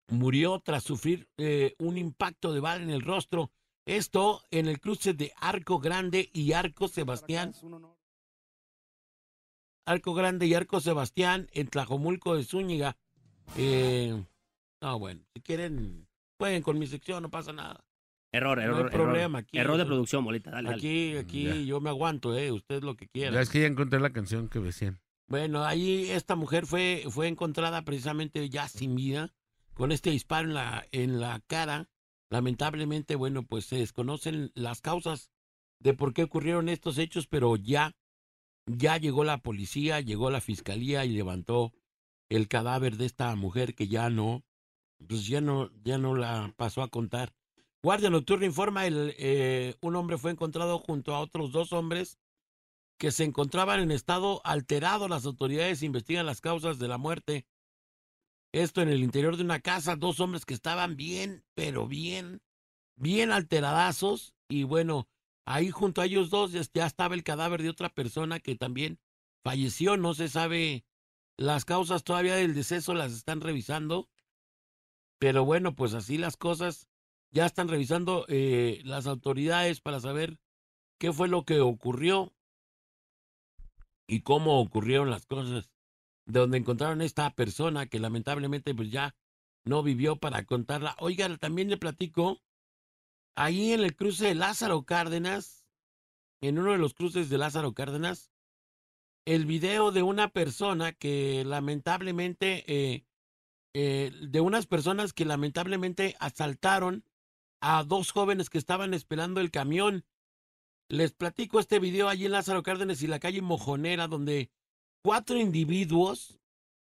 [0.08, 3.52] murió tras sufrir eh, un impacto de bala en el rostro.
[3.84, 7.52] Esto en el cruce de Arco Grande y Arco Sebastián.
[9.86, 12.96] Arco Grande y Arco Sebastián en Tlajomulco de Zúñiga.
[13.56, 14.22] Eh,
[14.82, 17.84] no, bueno, si quieren, pueden con mi sección, no pasa nada.
[18.32, 18.74] Error, No error.
[18.76, 18.92] hay error.
[18.92, 19.56] problema aquí.
[19.58, 20.50] Error de producción, bolita.
[20.50, 20.78] Dale, dale.
[20.78, 21.54] Aquí, aquí Ya.
[21.54, 23.32] yo me aguanto, eh, usted lo que quiera.
[23.32, 25.00] Ya es que ya encontré la canción que decían.
[25.28, 29.32] Bueno, ahí esta mujer fue, fue encontrada precisamente ya sin vida,
[29.74, 31.88] con este disparo en la, en la cara.
[32.30, 35.30] Lamentablemente, bueno, pues se desconocen las causas
[35.80, 37.92] de por qué ocurrieron estos hechos, pero ya,
[38.66, 41.72] ya llegó la policía, llegó la fiscalía y levantó
[42.28, 44.44] el cadáver de esta mujer que ya no,
[45.08, 47.32] pues ya no, ya no la pasó a contar.
[47.82, 52.18] Guardia Nocturna informa, el, eh, un hombre fue encontrado junto a otros dos hombres
[52.98, 55.06] que se encontraban en estado alterado.
[55.06, 57.46] Las autoridades investigan las causas de la muerte.
[58.52, 62.40] Esto en el interior de una casa, dos hombres que estaban bien, pero bien,
[62.96, 64.34] bien alteradazos.
[64.48, 65.08] Y bueno,
[65.46, 68.98] ahí junto a ellos dos ya estaba el cadáver de otra persona que también
[69.42, 69.96] falleció.
[69.96, 70.84] No se sabe
[71.38, 74.10] las causas todavía del deceso, las están revisando.
[75.18, 76.88] Pero bueno, pues así las cosas.
[77.30, 80.38] Ya están revisando eh, las autoridades para saber
[80.98, 82.32] qué fue lo que ocurrió
[84.06, 85.68] y cómo ocurrieron las cosas,
[86.26, 89.16] de donde encontraron esta persona que lamentablemente pues ya
[89.64, 90.96] no vivió para contarla.
[90.98, 92.40] Oiga, también le platico,
[93.36, 95.64] ahí en el cruce de Lázaro Cárdenas,
[96.40, 98.32] en uno de los cruces de Lázaro Cárdenas,
[99.26, 103.04] el video de una persona que lamentablemente, eh,
[103.74, 107.04] eh, de unas personas que lamentablemente asaltaron
[107.60, 110.04] a dos jóvenes que estaban esperando el camión.
[110.88, 114.50] Les platico este video allí en Lázaro Cárdenas y la calle Mojonera, donde
[115.02, 116.38] cuatro individuos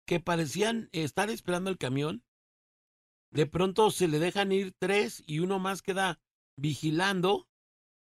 [0.06, 2.24] que parecían estar esperando el camión,
[3.32, 6.20] de pronto se le dejan ir tres y uno más queda
[6.60, 7.48] vigilando,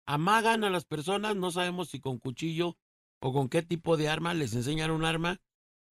[0.05, 2.77] amagan a las personas, no sabemos si con cuchillo
[3.21, 5.41] o con qué tipo de arma, les enseñan un arma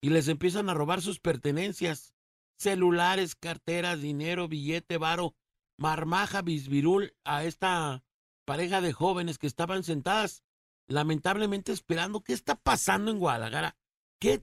[0.02, 2.14] y les empiezan a robar sus pertenencias,
[2.58, 5.36] celulares, carteras, dinero, billete, varo,
[5.78, 8.04] marmaja, bisbirul a esta
[8.46, 10.44] pareja de jóvenes que estaban sentadas,
[10.88, 13.76] lamentablemente esperando qué está pasando en Guadalajara.
[14.20, 14.42] ¿Qué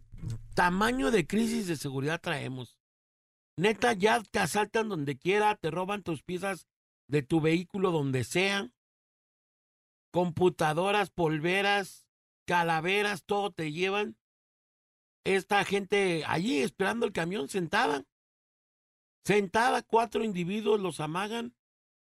[0.55, 2.79] tamaño de crisis de seguridad traemos?
[3.57, 6.67] Neta, ya te asaltan donde quiera, te roban tus piezas
[7.09, 8.71] de tu vehículo donde sea,
[10.11, 12.07] computadoras, polveras,
[12.47, 14.17] calaveras, todo te llevan.
[15.25, 18.05] Esta gente allí esperando el camión sentada.
[19.25, 21.57] Sentada, cuatro individuos los amagan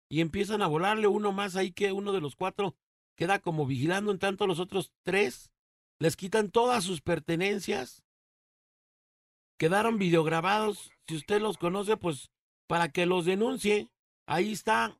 [0.08, 2.76] y empiezan a volarle uno más ahí que uno de los cuatro
[3.16, 5.52] queda como vigilando, en tanto los otros tres
[6.00, 8.02] les quitan todas sus pertenencias.
[9.56, 12.32] Quedaron videograbados, si usted los conoce, pues
[12.66, 13.91] para que los denuncie.
[14.26, 14.98] Ahí está,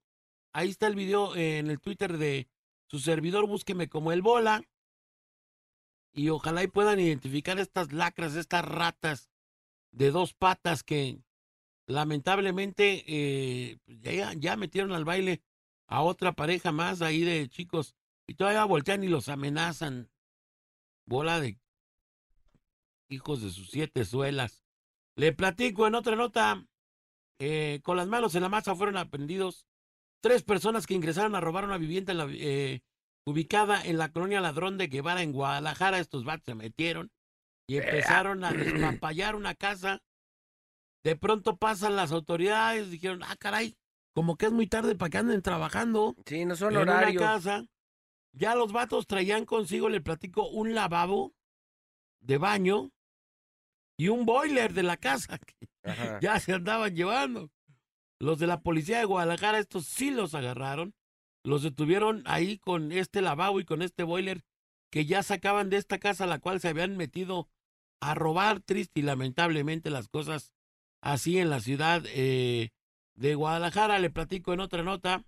[0.52, 2.48] ahí está el video en el Twitter de
[2.87, 4.62] su servidor, búsqueme como el bola.
[6.12, 9.30] Y ojalá y puedan identificar estas lacras, estas ratas
[9.92, 11.18] de dos patas que
[11.87, 15.42] lamentablemente eh, ya, ya metieron al baile
[15.87, 17.94] a otra pareja más ahí de chicos
[18.26, 20.11] y todavía voltean y los amenazan.
[21.06, 21.58] Bola de
[23.08, 24.64] hijos de sus siete suelas.
[25.16, 26.66] Le platico en otra nota,
[27.44, 29.66] eh, con las manos en la masa fueron aprendidos
[30.20, 32.83] tres personas que ingresaron a robar una vivienda en la, eh,
[33.26, 35.98] ubicada en la colonia Ladrón de Guevara en Guadalajara.
[35.98, 37.11] Estos vatos se metieron
[37.66, 38.52] y empezaron a
[39.00, 40.00] despapallar una casa.
[41.02, 43.76] De pronto pasan las autoridades, dijeron, ah, caray,
[44.14, 47.20] como que es muy tarde para que anden trabajando Sí, no son en una horarios.
[47.20, 47.66] casa.
[48.35, 51.35] Ya los vatos traían consigo, le platico, un lavabo
[52.20, 52.92] de baño
[53.96, 56.18] y un boiler de la casa que Ajá.
[56.20, 57.50] ya se andaban llevando.
[58.18, 60.94] Los de la policía de Guadalajara, estos sí los agarraron.
[61.44, 64.44] Los detuvieron ahí con este lavabo y con este boiler
[64.90, 67.48] que ya sacaban de esta casa a la cual se habían metido
[68.00, 70.52] a robar triste y lamentablemente las cosas
[71.00, 72.70] así en la ciudad eh,
[73.14, 73.98] de Guadalajara.
[73.98, 75.24] Le platico en otra nota.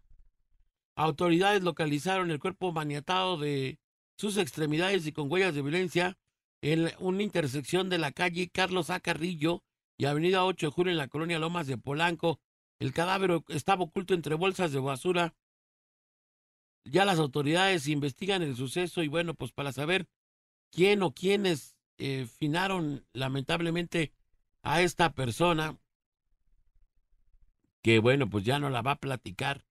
[0.96, 3.80] Autoridades localizaron el cuerpo maniatado de
[4.16, 6.16] sus extremidades y con huellas de violencia
[6.64, 8.98] en una intersección de la calle Carlos A.
[8.98, 9.62] Carrillo
[9.98, 12.40] y Avenida 8 de Julio en la colonia Lomas de Polanco.
[12.78, 15.34] El cadáver estaba oculto entre bolsas de basura.
[16.86, 20.08] Ya las autoridades investigan el suceso y bueno, pues para saber
[20.70, 24.14] quién o quiénes eh, finaron lamentablemente
[24.62, 25.78] a esta persona,
[27.82, 29.66] que bueno, pues ya no la va a platicar.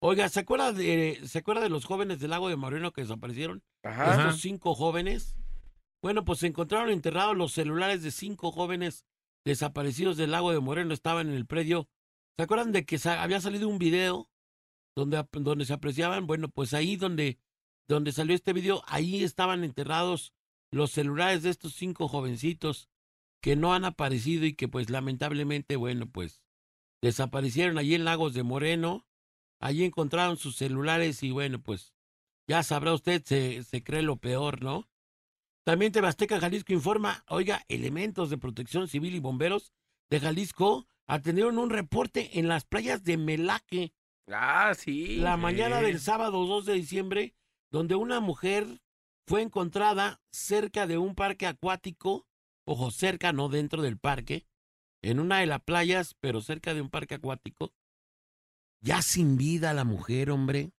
[0.00, 3.62] Oiga, ¿se acuerda de, ¿se acuerda de los jóvenes del lago de Moreno que desaparecieron?
[3.84, 4.16] Ajá.
[4.16, 5.36] Estos cinco jóvenes.
[6.04, 9.06] Bueno, pues se encontraron enterrados los celulares de cinco jóvenes
[9.42, 10.92] desaparecidos del lago de Moreno.
[10.92, 11.88] Estaban en el predio.
[12.36, 14.28] ¿Se acuerdan de que había salido un video
[14.94, 16.26] donde, donde se apreciaban?
[16.26, 17.38] Bueno, pues ahí donde,
[17.88, 20.34] donde salió este video, ahí estaban enterrados
[20.70, 22.90] los celulares de estos cinco jovencitos
[23.40, 26.42] que no han aparecido y que pues lamentablemente, bueno, pues
[27.00, 29.06] desaparecieron allí en Lagos de Moreno.
[29.58, 31.94] Allí encontraron sus celulares y bueno, pues
[32.46, 34.86] ya sabrá usted, se, se cree lo peor, ¿no?
[35.64, 39.72] También Tebasteca Jalisco informa, oiga, elementos de protección civil y bomberos
[40.10, 43.94] de Jalisco atendieron un reporte en las playas de Melaque
[44.28, 45.16] Ah, sí.
[45.16, 47.34] la mañana del sábado 2 de diciembre,
[47.70, 48.82] donde una mujer
[49.26, 52.26] fue encontrada cerca de un parque acuático,
[52.66, 54.46] ojo, cerca, no dentro del parque,
[55.02, 57.72] en una de las playas, pero cerca de un parque acuático,
[58.82, 60.72] ya sin vida la mujer, hombre,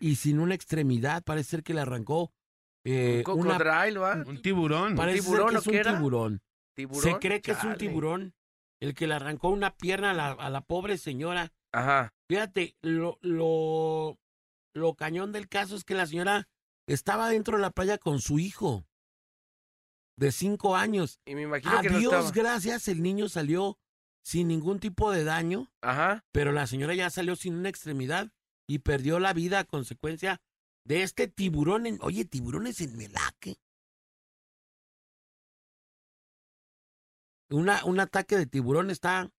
[0.00, 2.32] y sin una extremidad, parece ser que le arrancó
[2.86, 4.06] eh, Un cocodrilo.
[4.26, 4.94] Un tiburón.
[4.96, 5.96] Parece ser tiburón que es un era?
[5.96, 6.42] tiburón.
[6.74, 7.02] ¿Tiburón?
[7.02, 8.34] Se cree que es un tiburón
[8.80, 11.52] el que le arrancó una pierna a la, a la pobre señora.
[11.72, 12.12] Ajá.
[12.28, 14.18] Fíjate, lo, lo,
[14.74, 16.48] lo cañón del caso es que la señora
[16.86, 18.86] estaba dentro de la playa con su hijo
[20.16, 21.20] de cinco años.
[21.26, 22.30] Y me imagino A que no Dios estaba.
[22.50, 23.78] gracias, el niño salió
[24.24, 26.24] sin ningún tipo de daño, Ajá.
[26.32, 28.32] pero la señora ya salió sin una extremidad
[28.68, 30.40] y perdió la vida a consecuencia
[30.86, 31.86] de este tiburón.
[31.86, 33.56] En, oye, tiburones en Melaque.
[37.50, 39.30] Una, un ataque de tiburón está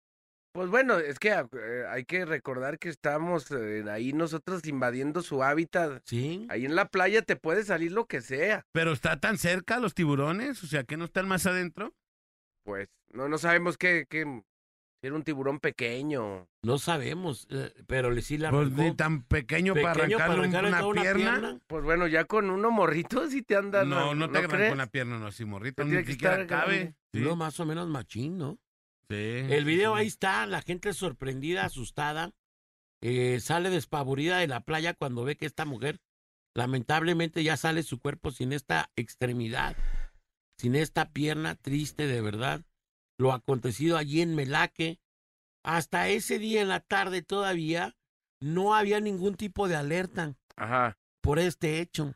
[0.54, 5.44] Pues bueno, es que eh, hay que recordar que estamos eh, ahí nosotros invadiendo su
[5.44, 6.02] hábitat.
[6.06, 6.48] Sí.
[6.50, 8.66] Ahí en la playa te puede salir lo que sea.
[8.72, 11.94] Pero está tan cerca los tiburones, o sea, que no están más adentro.
[12.64, 14.44] Pues no, no sabemos qué, qué,
[15.02, 16.48] era un tiburón pequeño.
[16.64, 18.82] No sabemos, eh, pero le sí la Pues arrancó.
[18.84, 21.60] ni tan pequeño, para Pequeño arrancarle un- arrancarle una, toda pierna.
[21.68, 23.90] Pues bueno, ya con uno morrito si te andan.
[23.90, 24.74] No, no te arrancó crees?
[24.74, 26.78] una pierna, no, así morrito, Tiene ni que siquiera estar cabe.
[26.78, 26.96] grande.
[27.14, 28.60] Sí, No, más o menos machín, ¿no?
[29.10, 30.02] sí, El video sí.
[30.02, 32.34] ahí está, la gente sorprendida, asustada,
[33.02, 36.00] eh, sale despavorida de la playa cuando ve que esta mujer,
[36.56, 39.78] lamentablemente ya sale su cuerpo sin esta extremidad,
[40.58, 42.64] sin esta pierna triste de verdad.
[43.18, 45.00] Lo acontecido allí en Melaque,
[45.64, 47.96] hasta ese día en la tarde todavía
[48.40, 50.98] no había ningún tipo de alerta Ajá.
[51.22, 52.14] por este hecho.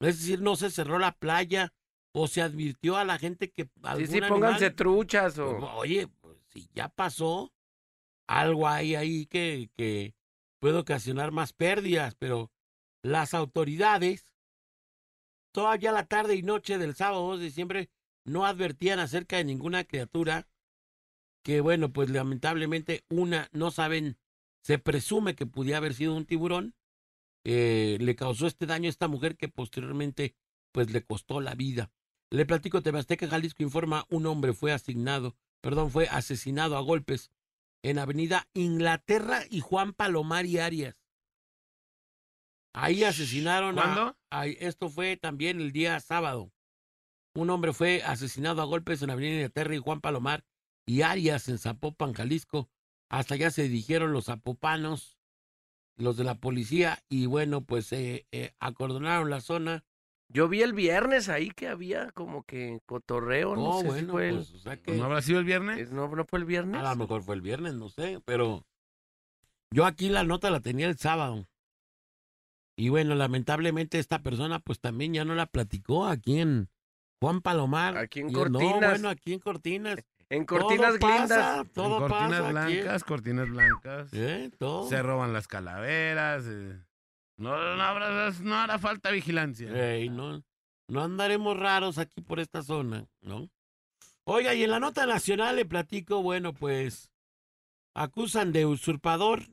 [0.00, 1.74] Es decir, no se cerró la playa
[2.14, 5.72] o se advirtió a la gente que Sí, sí, pónganse animal- truchas pues, o.
[5.76, 7.52] Oye, pues, si ya pasó,
[8.26, 10.14] algo hay ahí que, que
[10.60, 12.50] puede ocasionar más pérdidas, pero
[13.02, 14.32] las autoridades,
[15.52, 17.90] todavía la tarde y noche del sábado 2 de diciembre,
[18.28, 20.48] no advertían acerca de ninguna criatura
[21.44, 24.18] que, bueno, pues lamentablemente una, no saben,
[24.62, 26.74] se presume que pudiera haber sido un tiburón,
[27.44, 30.34] eh, le causó este daño a esta mujer que posteriormente,
[30.72, 31.90] pues le costó la vida.
[32.30, 37.30] Le platico, Tebasteca Jalisco informa, un hombre fue asignado, perdón, fue asesinado a golpes
[37.82, 41.02] en Avenida Inglaterra y Juan Palomar y Arias.
[42.74, 44.18] Ahí asesinaron a- ¿Cuándo?
[44.30, 46.52] ahí- esto fue también el día sábado.
[47.38, 50.44] Un hombre fue asesinado a golpes en Avenida Inglaterra y Juan Palomar
[50.86, 52.68] y Arias en Zapopan, Jalisco.
[53.08, 55.20] Hasta allá se dirigieron los zapopanos,
[55.96, 59.84] los de la policía, y bueno, pues eh, eh, acordonaron la zona
[60.28, 64.12] Yo vi el viernes ahí que había como que cotorreo, no Oh, sé si bueno,
[64.12, 65.78] fue el- pues, o sea que ¿No habrá sido el viernes?
[65.78, 66.80] es- no, no fue el viernes.
[66.80, 68.66] a lo mejor fue el viernes, no sé, pero
[69.72, 71.46] yo aquí la nota la tenía el sábado.
[72.76, 76.68] Y bueno, lamentablemente esta persona pues también ya no la platicó aquí en
[77.20, 77.96] Juan Palomar.
[77.98, 78.62] Aquí en Cortinas.
[78.80, 79.98] No, bueno, aquí en Cortinas.
[80.30, 81.28] En cortinas todo glindas.
[81.28, 82.74] pasa, todo En cortinas pasa aquí.
[82.76, 84.10] blancas, cortinas blancas.
[84.12, 84.50] ¿Eh?
[84.58, 84.86] Todo.
[84.88, 86.44] Se roban las calaveras.
[86.46, 86.78] eh.
[87.38, 89.70] No, no, habrá, no hará falta vigilancia.
[89.94, 90.42] Ey, no,
[90.88, 93.48] no andaremos raros aquí por esta zona, ¿no?
[94.24, 97.10] Oiga, y en la nota nacional le platico, bueno, pues
[97.94, 99.44] acusan de usurpador,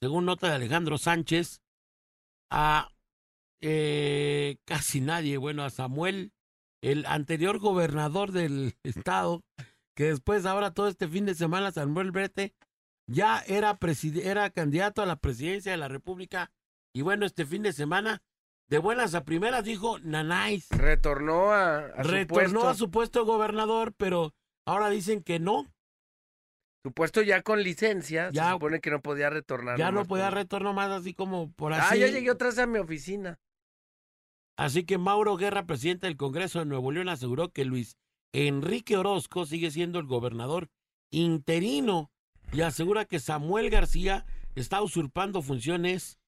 [0.00, 1.60] según nota de Alejandro Sánchez,
[2.50, 2.88] a
[3.60, 6.32] eh, casi nadie, bueno, a Samuel,
[6.82, 9.42] el anterior gobernador del estado,
[9.96, 12.54] que después ahora todo este fin de semana Samuel Brete
[13.10, 13.78] ya era,
[14.22, 16.50] era candidato a la presidencia de la República
[16.94, 18.22] y bueno, este fin de semana,
[18.68, 20.68] de buenas a primeras, dijo Nanáis.
[20.70, 22.68] Retornó a, a su Retornó puesto.
[22.68, 24.34] a su puesto de gobernador, pero
[24.66, 25.64] ahora dicen que no,
[26.84, 28.30] Su puesto ya con licencia.
[28.30, 29.78] Ya- se supone que no podía retornar.
[29.78, 31.98] ya no podía por- retornar más así como por Ah, así.
[31.98, 33.38] ya llegué otra vez a mi oficina.
[34.58, 37.96] Así que Mauro Guerra, presidente del Congreso de Nuevo León, aseguró que Luis
[38.32, 40.68] Enrique Orozco sigue siendo el gobernador
[41.10, 42.10] interino
[42.52, 46.18] y asegura que Samuel García está usurpando funciones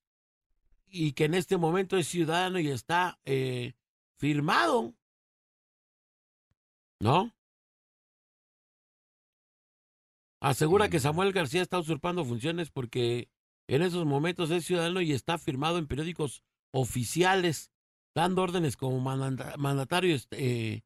[0.87, 3.75] y que en este momento es ciudadano y está eh,
[4.17, 4.95] firmado.
[7.01, 7.35] ¿No?
[10.39, 13.29] Asegura que Samuel García está usurpando funciones porque
[13.67, 17.73] en esos momentos es ciudadano y está firmado en periódicos oficiales
[18.15, 20.83] dando órdenes como mandata- mandatario est- eh,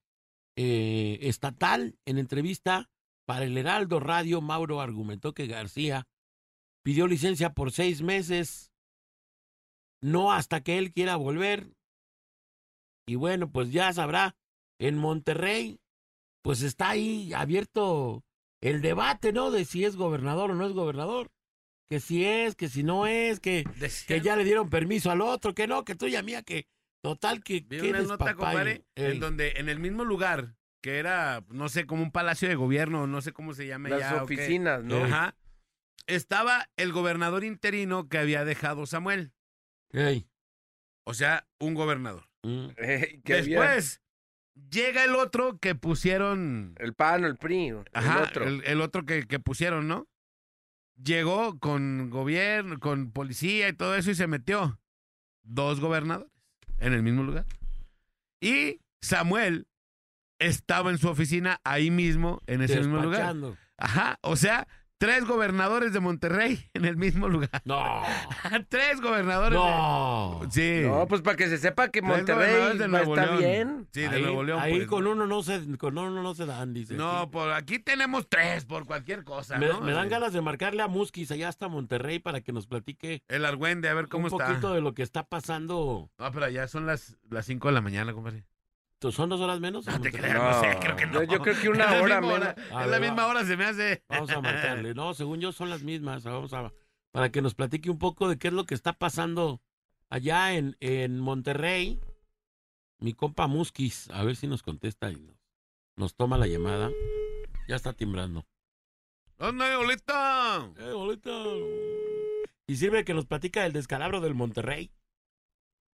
[0.56, 1.98] eh, estatal.
[2.04, 2.90] En entrevista
[3.26, 6.06] para el Heraldo Radio, Mauro argumentó que García
[6.84, 8.70] pidió licencia por seis meses,
[10.02, 11.74] no hasta que él quiera volver.
[13.06, 14.36] Y bueno, pues ya sabrá,
[14.78, 15.80] en Monterrey,
[16.42, 18.22] pues está ahí abierto
[18.62, 19.50] el debate, ¿no?
[19.50, 21.30] De si es gobernador o no es gobernador.
[21.86, 23.64] Que si es, que si no es, que
[24.06, 26.66] que ya le dieron permiso al otro, que no, que tuya mía, que
[27.04, 30.98] total, que Vi que una eres nota, compadre, en donde en el mismo lugar, que
[30.98, 34.10] era, no sé, como un palacio de gobierno, no sé cómo se llama Las ya.
[34.10, 34.20] qué.
[34.22, 35.04] oficinas, ¿no?
[35.04, 35.36] Ajá.
[36.06, 39.32] Estaba el gobernador interino que había dejado Samuel.
[39.90, 40.26] Ey.
[41.04, 42.26] O sea, un gobernador.
[42.42, 42.68] Mm.
[42.78, 44.00] Había Después,
[44.70, 46.74] llega el otro que pusieron.
[46.78, 47.72] El PAN o el PRI.
[47.72, 48.44] o Ajá, el otro.
[48.46, 50.08] el, el otro que, que pusieron, ¿no?
[51.02, 54.80] Llegó con gobierno, con policía y todo eso y se metió.
[55.42, 56.33] Dos gobernadores
[56.78, 57.46] en el mismo lugar.
[58.40, 59.66] Y Samuel
[60.38, 63.34] estaba en su oficina ahí mismo, en ese mismo lugar.
[63.76, 64.68] Ajá, o sea,
[65.04, 67.50] tres gobernadores de Monterrey en el mismo lugar.
[67.64, 68.02] No.
[68.68, 69.58] tres gobernadores.
[69.58, 70.40] No.
[70.42, 70.88] de- Sí.
[70.88, 73.38] No, pues para que se sepa que Monterrey de Nuevo está León.
[73.38, 73.88] bien.
[73.92, 74.60] Sí, de ahí, Nuevo León.
[74.60, 74.86] ahí pues.
[74.88, 76.94] con uno no se con uno no se dan, dice.
[76.94, 77.28] No, Sí.
[77.32, 79.80] por aquí tenemos tres por cualquier cosa, me, ¿no?
[79.80, 83.44] me dan ganas de marcarle a Musquis allá hasta Monterrey para que nos platique El
[83.44, 84.46] argüende, a ver cómo un está.
[84.46, 86.10] poquito de lo que está pasando.
[86.18, 88.44] No, pero ya son las, las 5 de la mañana, compadre.
[89.12, 89.86] ¿Son dos horas menos?
[89.86, 90.30] en No te Monterrey?
[90.32, 91.22] creas, no, sé, creo que no.
[91.24, 92.48] Yo- yo creo que una hora menos.
[92.56, 94.02] Es la misma hora, se me hace.
[94.08, 94.94] Vamos a marcarle.
[94.94, 96.24] No, según yo son las mismas.
[96.24, 96.72] Vamos a
[97.12, 99.62] para que nos platique un poco de qué es lo que está pasando
[100.10, 102.00] allá en, en Monterrey.
[102.98, 105.36] Mi compa Musquis, a ver si nos contesta y nos,
[105.96, 106.90] nos toma la llamada.
[107.68, 108.46] Ya está timbrando.
[109.38, 110.70] ¿Dónde, bolita?
[110.78, 111.58] Eh, bolito.
[112.66, 114.90] Y sirve que nos platica el descalabro del Monterrey.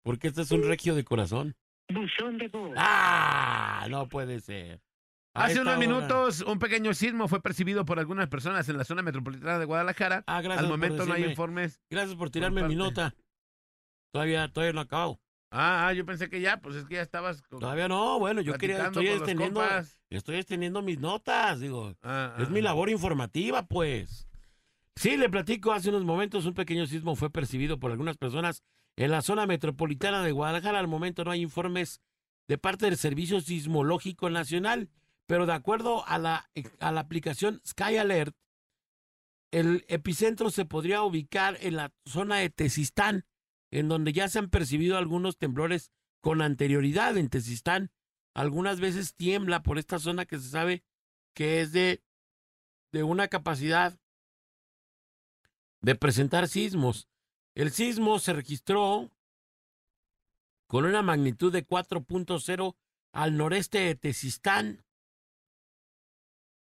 [0.03, 1.55] Porque este es un regio de corazón.
[1.89, 2.73] Buzón de voz.
[2.77, 3.87] ¡Ah!
[3.89, 4.81] No puede ser.
[5.33, 8.83] A Hace unos hora- minutos, un pequeño sismo fue percibido por algunas personas en la
[8.83, 10.23] zona metropolitana de Guadalajara.
[10.25, 11.79] Ah, gracias Al por momento no hay informes.
[11.89, 13.13] Gracias por tirarme mi nota.
[14.11, 15.19] Todavía, todavía no acabo.
[15.51, 18.41] Ah, ah, yo pensé que ya, pues es que ya estabas con- Todavía no, bueno,
[18.41, 19.63] yo quería, estoy extendiendo,
[20.09, 21.95] estoy extendiendo mis notas, digo.
[22.01, 22.63] Ah, Es ah, mi ah.
[22.63, 24.27] labor informativa, pues.
[24.95, 28.63] Sí, le platico, hace unos momentos un pequeño sismo fue percibido por algunas personas
[28.97, 30.79] en la zona metropolitana de Guadalajara.
[30.79, 32.01] Al momento no hay informes
[32.47, 34.89] de parte del Servicio Sismológico Nacional,
[35.25, 38.35] pero de acuerdo a la, a la aplicación Sky Alert,
[39.51, 43.25] el epicentro se podría ubicar en la zona de Tezistán,
[43.71, 45.91] en donde ya se han percibido algunos temblores
[46.21, 47.91] con anterioridad en Tezistán.
[48.33, 50.83] Algunas veces tiembla por esta zona que se sabe
[51.33, 52.03] que es de,
[52.91, 53.99] de una capacidad
[55.81, 57.07] de presentar sismos.
[57.57, 59.09] El sismo se registró
[60.67, 62.75] con una magnitud de 4.0
[63.13, 64.85] al noreste de Tezistán.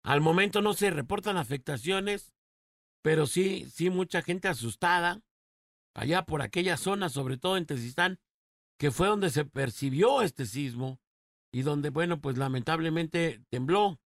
[0.02, 2.34] Al momento no se reportan afectaciones,
[3.00, 5.22] pero sí, sí mucha gente asustada
[5.94, 8.18] allá por aquella zona, sobre todo en Tezistán,
[8.76, 10.98] que fue donde se percibió este sismo
[11.52, 14.00] y donde, bueno, pues lamentablemente tembló.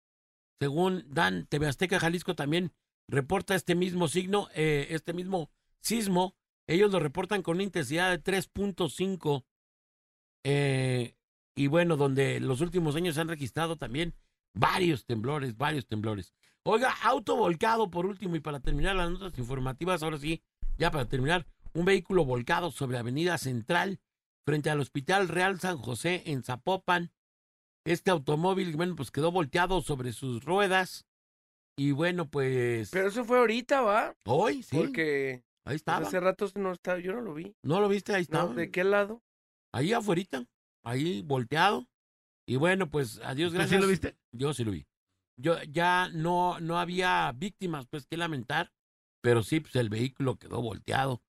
[0.59, 2.73] Según Dan, TV Azteca Jalisco también
[3.07, 5.49] reporta este mismo signo, eh, este mismo
[5.80, 6.36] sismo.
[6.68, 9.43] Ellos lo reportan con una intensidad de 3.5.
[10.43, 11.16] eh,
[11.57, 14.13] y bueno, donde los últimos años se han registrado también
[14.53, 16.34] varios temblores, varios temblores.
[16.63, 20.41] Oiga, auto volcado por último y para terminar las notas informativas, ahora sí,
[20.78, 23.99] ya para terminar, un vehículo volcado sobre Avenida Central
[24.45, 27.11] frente al Hospital Real San José en Zapopan.
[27.86, 31.05] Este automóvil, bueno, pues quedó volteado sobre sus ruedas.
[31.78, 34.16] Y bueno, pues Pero eso fue ahorita, ¿va?
[34.26, 36.07] hoy, sí, Porque ahí estaba.
[36.07, 37.55] hace rato no estaba, yo no lo vi.
[37.63, 38.13] ¿No lo viste?
[38.13, 38.53] Ahí No, estaba.
[38.53, 39.22] ¿De qué lado?
[39.74, 40.45] Ahí afuera,
[40.84, 41.88] ahí volteado.
[42.47, 43.78] Y bueno, pues adiós, ¿Tú gracias.
[43.78, 44.16] sí lo viste?
[44.32, 44.86] Yo sí lo vi.
[45.38, 48.72] Yo ya no, no había víctimas, pues que lamentar,
[49.22, 51.22] pero sí, pues el vehículo quedó volteado.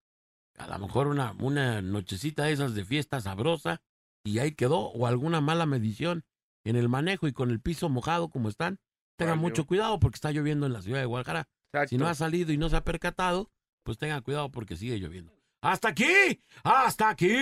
[0.59, 3.83] A lo mejor una, una nochecita de esas de fiesta sabrosa
[4.25, 6.25] y ahí quedó, o alguna mala medición
[6.65, 8.79] en el manejo y con el piso mojado como están.
[9.19, 11.49] Tengan mucho cuidado porque está lloviendo en la ciudad de Guadalajara.
[11.73, 11.89] Exacto.
[11.89, 13.51] Si no ha salido y no se ha percatado,
[13.87, 15.33] pues tengan cuidado porque sigue lloviendo.
[15.63, 16.43] ¡Hasta aquí!
[16.65, 17.39] ¡Hasta aquí!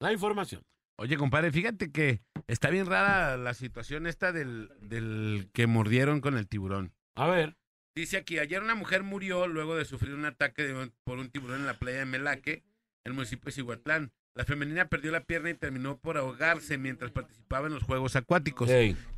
[0.00, 0.62] La información.
[0.96, 6.38] Oye, compadre, fíjate que está bien rara la situación esta del, del que mordieron con
[6.38, 6.94] el tiburón.
[7.14, 7.54] A ver.
[7.94, 11.60] Dice aquí, ayer una mujer murió luego de sufrir un ataque de por un tiburón
[11.60, 12.64] en la playa de Melaque,
[13.04, 14.12] el municipio de Cihuatlán.
[14.34, 18.70] La femenina perdió la pierna y terminó por ahogarse mientras participaba en los juegos acuáticos.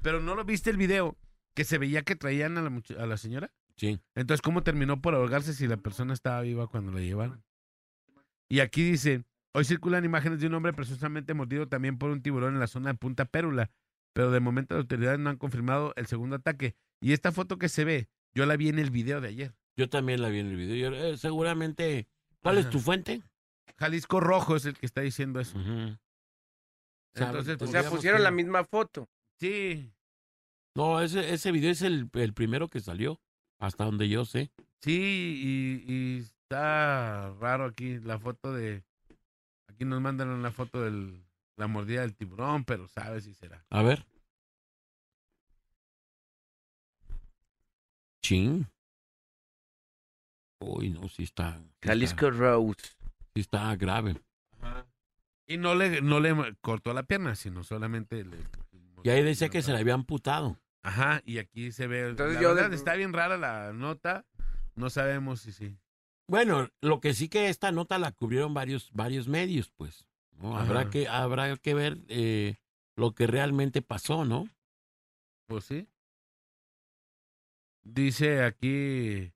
[0.03, 1.16] Pero no lo viste el video
[1.55, 3.53] que se veía que traían a la, a la señora.
[3.79, 3.99] Sí.
[4.14, 7.43] Entonces, ¿cómo terminó por ahogarse si la persona estaba viva cuando la llevaron?
[8.51, 9.24] Y aquí dice,
[9.55, 12.91] hoy circulan imágenes de un hombre presuntamente mordido también por un tiburón en la zona
[12.93, 13.70] de Punta Pérula,
[14.12, 16.74] pero de momento las autoridades no han confirmado el segundo ataque.
[17.01, 19.55] Y esta foto que se ve, yo la vi en el video de ayer.
[19.76, 20.91] Yo también la vi en el video.
[20.91, 22.09] Yo, eh, seguramente.
[22.43, 22.72] ¿Cuál es Ajá.
[22.72, 23.22] tu fuente?
[23.79, 25.57] Jalisco Rojo es el que está diciendo eso.
[27.14, 29.09] Entonces, O sea, pusieron que- la misma foto.
[29.39, 29.93] sí,
[30.74, 33.20] No, ese, ese video es el, el primero que salió,
[33.59, 34.50] hasta donde yo sé.
[34.80, 38.82] sí, y, y está raro aquí la foto de...
[39.68, 41.12] Aquí nos mandan una foto de
[41.56, 43.64] la mordida del tiburón, pero sabe si será.
[43.70, 44.04] A ver.
[48.22, 48.66] Chin.
[50.61, 51.56] Uy, no, sí está.
[51.59, 52.82] sí está- Jalisco Rose.
[53.34, 54.16] Sí está grave.
[55.46, 58.36] Y no le, no le cortó la pierna, sino solamente le...
[59.04, 60.59] Y ahí decía que se le había amputado.
[60.89, 62.09] Ajá, y aquí se ve...
[62.09, 64.24] Entonces la yo verdad, de- está bien rara la nota.
[64.74, 65.76] No sabemos si sí.
[66.28, 70.07] Bueno, lo que sí que esta nota la cubrieron varios, varios medios, pues.
[70.39, 70.57] ¿no?
[70.57, 72.57] Habrá que, habrá que ver eh,
[72.97, 74.49] lo que realmente pasó, ¿no?
[75.47, 75.89] Pues sí.
[77.82, 79.32] Dice aquí...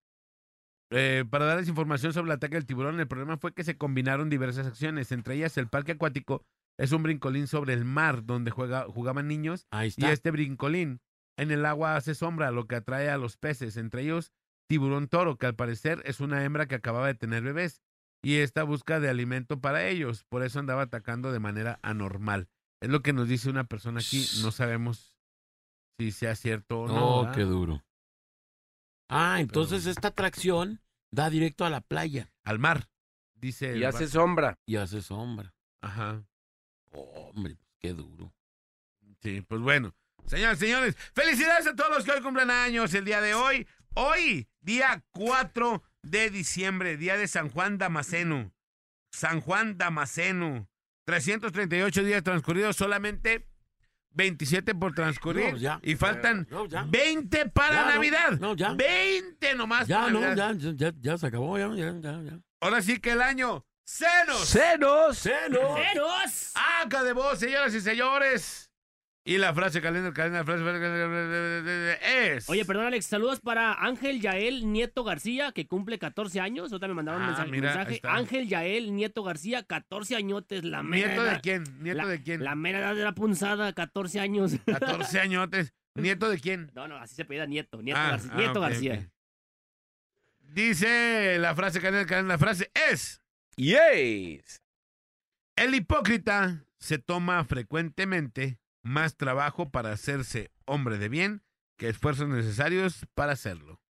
[0.91, 4.29] eh, para darles información sobre el ataque del tiburón, el problema fue que se combinaron
[4.31, 5.11] diversas acciones.
[5.13, 6.45] Entre ellas, el parque acuático
[6.79, 10.13] es un brincolín sobre el mar donde juega, jugaban niños Ahí Y está.
[10.13, 11.01] este brincolín
[11.37, 14.33] en el agua hace sombra, lo que atrae a los peces, entre ellos
[14.69, 17.83] tiburón toro, que al parecer es una hembra que acababa de tener bebés.
[18.23, 22.49] Y esta busca de alimento para ellos, por eso andaba atacando de manera anormal.
[22.81, 25.15] Es lo que nos dice una persona aquí, no sabemos
[25.99, 27.07] si sea cierto o no.
[27.07, 27.37] Oh, ¿verdad?
[27.37, 27.85] qué duro.
[29.09, 30.81] Ah, entonces esta atracción
[31.11, 32.89] da directo a la playa Al mar,
[33.35, 33.77] dice.
[33.77, 34.59] Y hace sombra.
[34.65, 35.55] y hace sombra.
[35.83, 36.25] Ajá.
[36.93, 38.33] hombre, pues, qué duro.
[39.21, 39.95] Sí, pues bueno.
[40.27, 43.67] Señores, señores, felicidades a todos los que hoy cumplen años el día de hoy.
[43.95, 48.53] Hoy, día 4 de diciembre, día de San Juan Damasceno.
[49.11, 50.69] San Juan Damasceno.
[51.05, 53.47] 338 días transcurridos, solamente
[54.15, 55.53] 27 por transcurrir.
[55.53, 55.81] No, ya.
[55.83, 56.85] y faltan No, ya.
[56.89, 58.31] 20 para Ya, Navidad.
[58.39, 58.73] no, ya.
[58.73, 60.55] 20 nomás Ya, para no, Navidad.
[60.57, 62.23] ya, ya, ya se acabó, ya, ya, ya.
[62.23, 62.39] ya.
[62.61, 64.49] Ahora sí que el año senos.
[64.49, 65.19] ¡Cenos!
[65.19, 65.75] ¡Cero!
[65.93, 66.53] ¡Ceros!
[66.83, 68.71] Acá de voz, señoras y señores.
[69.25, 72.49] Y la frase calendar, calendar, frase, frase, es.
[72.49, 76.73] Oye, perdón, Alex, saludos para Ángel Yael Nieto García, que cumple 14 años.
[76.73, 78.01] Ahorita me mandaron un Ah, mensaje.
[78.01, 78.17] mira.
[78.17, 81.07] Ángel Yael Nieto García, 14 añotes, la mera.
[81.07, 81.65] ¿Nieto de quién?
[81.83, 82.43] ¿Nieto la, de quién?
[82.43, 84.57] La mera edad de la punzada, 14 años.
[84.67, 85.73] 14 añotes.
[85.95, 86.73] ¿Nieto de quién?
[86.75, 88.31] No, no, así se pedía Nieto, Nieto, Ah, García.
[88.33, 89.09] ah, Nieto García.
[90.41, 93.21] Dice la frase calendar, calendar, la frase es.
[93.57, 94.63] ¡Yes!
[95.57, 101.43] El hipócrita se toma frecuentemente más trabajo para hacerse hombre de bien
[101.79, 103.81] que esfuerzos necesarios para hacerlo.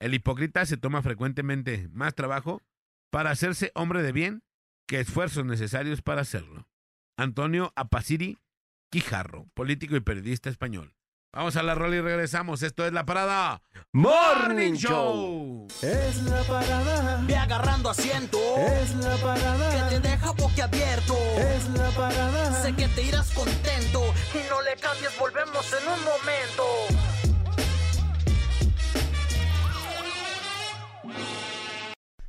[0.00, 2.62] El hipócrita se toma frecuentemente más trabajo
[3.10, 4.42] para hacerse hombre de bien
[4.86, 6.68] que esfuerzos necesarios para hacerlo.
[7.16, 8.38] Antonio Apaciri
[8.90, 10.94] Quijarro, político y periodista español.
[11.36, 12.62] Vamos a la rola y regresamos.
[12.62, 13.60] Esto es La Parada
[13.92, 15.68] Morning Show.
[15.82, 18.38] Es la parada, Ve agarrando asiento.
[18.56, 21.14] es la Que parada, te deja boquiabierto.
[21.36, 22.62] es la parada.
[22.62, 24.02] Sé que te irás contento.
[24.32, 26.64] Y no le cambies, volvemos en un momento.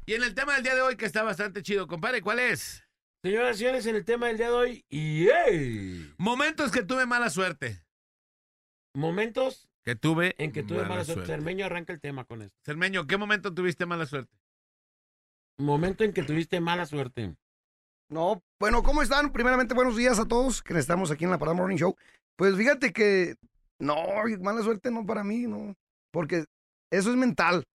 [0.05, 2.83] Y en el tema del día de hoy, que está bastante chido, compadre, ¿cuál es?
[3.23, 6.13] Señoras y señores, en el tema del día de hoy, ¡yay!
[6.17, 7.86] Momentos que tuve mala suerte.
[8.97, 11.27] Momentos Que tuve en que tuve mala suerte.
[11.27, 12.57] Cermeño arranca el tema con esto.
[12.65, 14.35] Cermeño, ¿qué momento tuviste mala suerte?
[15.59, 17.35] Momento en que tuviste mala suerte.
[18.09, 19.31] No, bueno, ¿cómo están?
[19.31, 21.95] Primeramente, buenos días a todos que estamos aquí en la Parada Morning Show.
[22.35, 23.35] Pues fíjate que
[23.79, 23.97] no,
[24.39, 25.75] mala suerte no para mí, no.
[26.11, 26.45] Porque
[26.91, 27.65] eso es mental.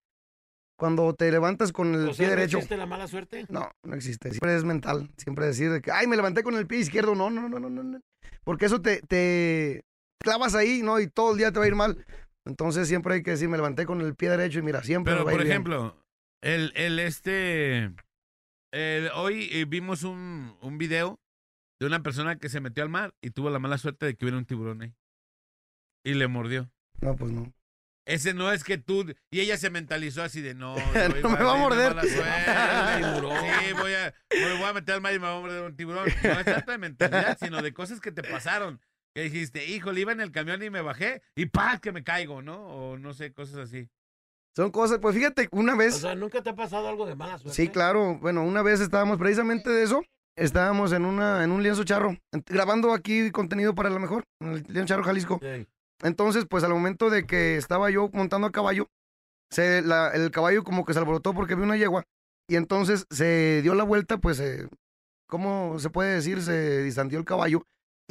[0.76, 2.56] Cuando te levantas con el O sea, pie ¿no derecho.
[2.56, 3.46] existe la mala suerte?
[3.48, 4.30] No, no existe.
[4.30, 5.08] Siempre es mental.
[5.18, 7.14] Siempre decir de que, ay, me levanté con el pie izquierdo.
[7.14, 7.84] No, no, no, no, no.
[7.84, 8.00] no.
[8.42, 9.84] Porque eso te, te
[10.22, 10.98] clavas ahí, ¿no?
[11.00, 12.04] Y todo el día te va a ir mal.
[12.44, 15.24] Entonces siempre hay que decir, me levanté con el pie derecho y mira, siempre Pero,
[15.24, 15.52] me va a ir por bien.
[15.52, 15.96] ejemplo,
[16.42, 17.92] el, el este.
[18.72, 21.20] el- hoy eh, vimos un, un video
[21.80, 24.24] de una persona que se metió al mar y tuvo la mala suerte de que
[24.24, 24.94] hubiera un tiburón ahí.
[26.04, 26.70] Y le mordió.
[27.00, 27.52] No, pues no.
[28.04, 29.04] Ese no es que tú.
[29.30, 30.74] Y ella se mentalizó así de no.
[31.22, 31.92] No me va a morder.
[31.92, 32.08] suerte.
[33.66, 35.76] Sí, voy a, me voy a meter al mar y me va a morder un
[35.76, 36.08] tiburón.
[36.24, 38.80] No es tanto de mentalidad, sino de cosas que te pasaron.
[39.14, 41.80] Que dijiste, híjole, iba en el camión y me bajé y ¡paz!
[41.80, 42.56] que me caigo, ¿no?
[42.66, 43.88] O no sé, cosas así.
[44.56, 45.96] Son cosas, pues fíjate, una O vez.
[45.96, 47.54] sea, ¿nunca te ha pasado algo de mala suerte?
[47.56, 48.18] Sí, claro.
[48.20, 50.02] Bueno, una vez estábamos precisamente de eso.
[50.36, 54.62] Estábamos en una en un lienzo charro, grabando aquí contenido para la mejor, en el
[54.68, 55.38] lienzo charro Jalisco.
[55.42, 55.66] Sí.
[56.02, 58.88] Entonces, pues al momento de que estaba yo montando a caballo,
[59.50, 62.04] se, la- el caballo como que se alborotó porque vi una yegua
[62.48, 64.66] y entonces se dio la vuelta, pues, eh,
[65.28, 66.40] ¿cómo se puede decir?
[66.42, 67.66] Se distanció el caballo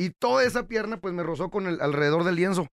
[0.05, 2.67] y toda esa pierna pues me rozó con el alrededor del lienzo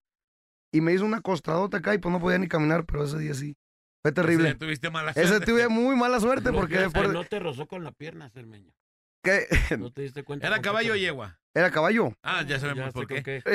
[0.73, 3.35] y me hizo una costradota acá y pues no podía ni caminar, pero ese día
[3.35, 3.57] sí.
[4.03, 4.51] Fue terrible.
[4.51, 5.35] Ese tuviste mala suerte.
[5.37, 8.73] Ese tuve muy mala suerte porque por- no te rozó con la pierna, Cermeño.
[9.25, 9.47] ¿qué?
[9.79, 10.47] No te diste cuenta.
[10.47, 11.39] ¿Era qué caballo o yegua?
[11.55, 12.13] era caballo.
[12.23, 13.43] Ah, ya sabemos Ya por qué.
[13.43, 13.53] con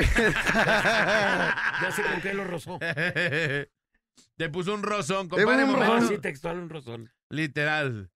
[1.82, 2.78] Ya sé con qué lo rozó.
[4.36, 5.64] Te puso un rozón, compadre.
[5.64, 6.08] un rozón.
[6.08, 7.10] sí, textual un rozón.
[7.30, 8.10] Literal.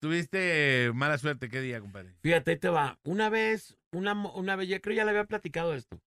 [0.00, 2.14] Tuviste mala suerte, ¿qué día, compadre?
[2.22, 2.98] Fíjate, ahí te va.
[3.04, 6.00] Una vez, una, una ya creo ya le había platicado esto.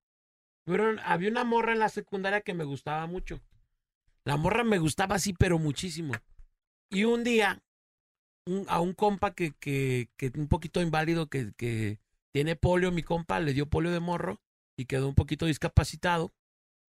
[0.66, 3.40] Pero había una morra en la secundaria que me gustaba mucho.
[4.24, 6.14] La morra me gustaba así, pero muchísimo.
[6.90, 7.62] Y un día,
[8.46, 12.00] un- a un compa que, que, que un poquito inválido, que, que
[12.32, 14.40] tiene polio, mi compa, le dio polio de morro
[14.78, 16.32] y quedó un poquito discapacitado.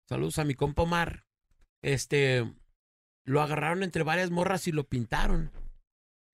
[0.08, 1.26] Saludos a mi compa Omar.
[1.84, 2.46] Este,
[3.26, 5.52] lo agarraron entre varias morras y lo pintaron.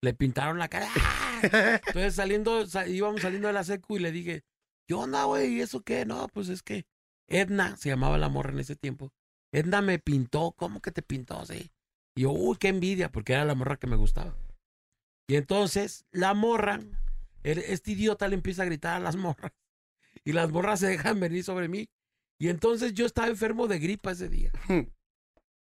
[0.03, 0.87] Le pintaron la cara.
[0.95, 1.41] ¡Ah!
[1.87, 4.43] Entonces saliendo, sa- íbamos saliendo de la secu y le dije,
[4.91, 5.53] ¿qué onda, güey?
[5.55, 6.05] ¿Y eso qué?
[6.05, 6.85] No, pues es que
[7.29, 9.13] Edna, se llamaba la morra en ese tiempo.
[9.53, 11.45] Edna me pintó, ¿cómo que te pintó?
[11.45, 11.71] Sí.
[12.13, 14.35] Y yo, uy, qué envidia, porque era la morra que me gustaba.
[15.29, 16.81] Y entonces la morra,
[17.43, 19.53] el- este idiota le empieza a gritar a las morras.
[20.25, 21.87] Y las morras se dejan venir sobre mí.
[22.37, 24.51] Y entonces yo estaba enfermo de gripa ese día.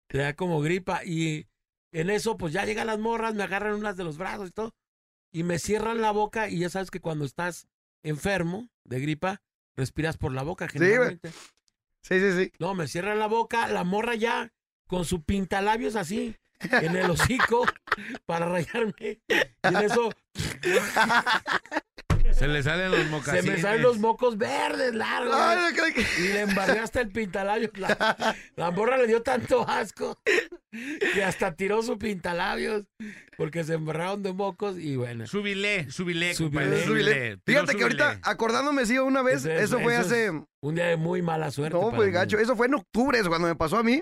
[0.10, 1.06] Era como gripa.
[1.06, 1.48] Y
[1.94, 4.74] en eso, pues ya llegan las morras, me agarran unas de los brazos y todo.
[5.32, 6.50] Y me cierran la boca.
[6.50, 7.68] Y ya sabes que cuando estás
[8.04, 9.42] enfermo de gripa,
[9.76, 11.32] respiras por la boca generalmente.
[12.02, 12.52] Sí, sí, sí.
[12.60, 14.52] No, me cierran la boca, la morra ya
[14.88, 17.66] con su pintalabios así en el hocico
[18.26, 19.22] para rayarme.
[19.28, 20.12] Y en eso
[22.42, 23.46] Se le salen los se mocasines.
[23.46, 25.36] me salen los mocos verdes largos.
[26.18, 27.72] Y le embarré hasta el pintalabios.
[27.78, 30.20] La, la morra le dio tanto asco
[31.14, 32.86] que hasta tiró su pintalabios
[33.38, 35.26] porque se embarraron de mocos y bueno.
[36.36, 36.84] Compadre.
[36.84, 36.84] Súbile.
[36.86, 37.38] súbile.
[37.44, 40.32] Tiro Fíjate que ahorita, acordándome, sí, una vez, Eso es- eso fue eso hace...
[40.62, 41.78] Un día de muy mala suerte.
[41.78, 42.14] No, pues mí.
[42.14, 44.02] gacho, eso fue en octubre, eso cuando me pasó a mí.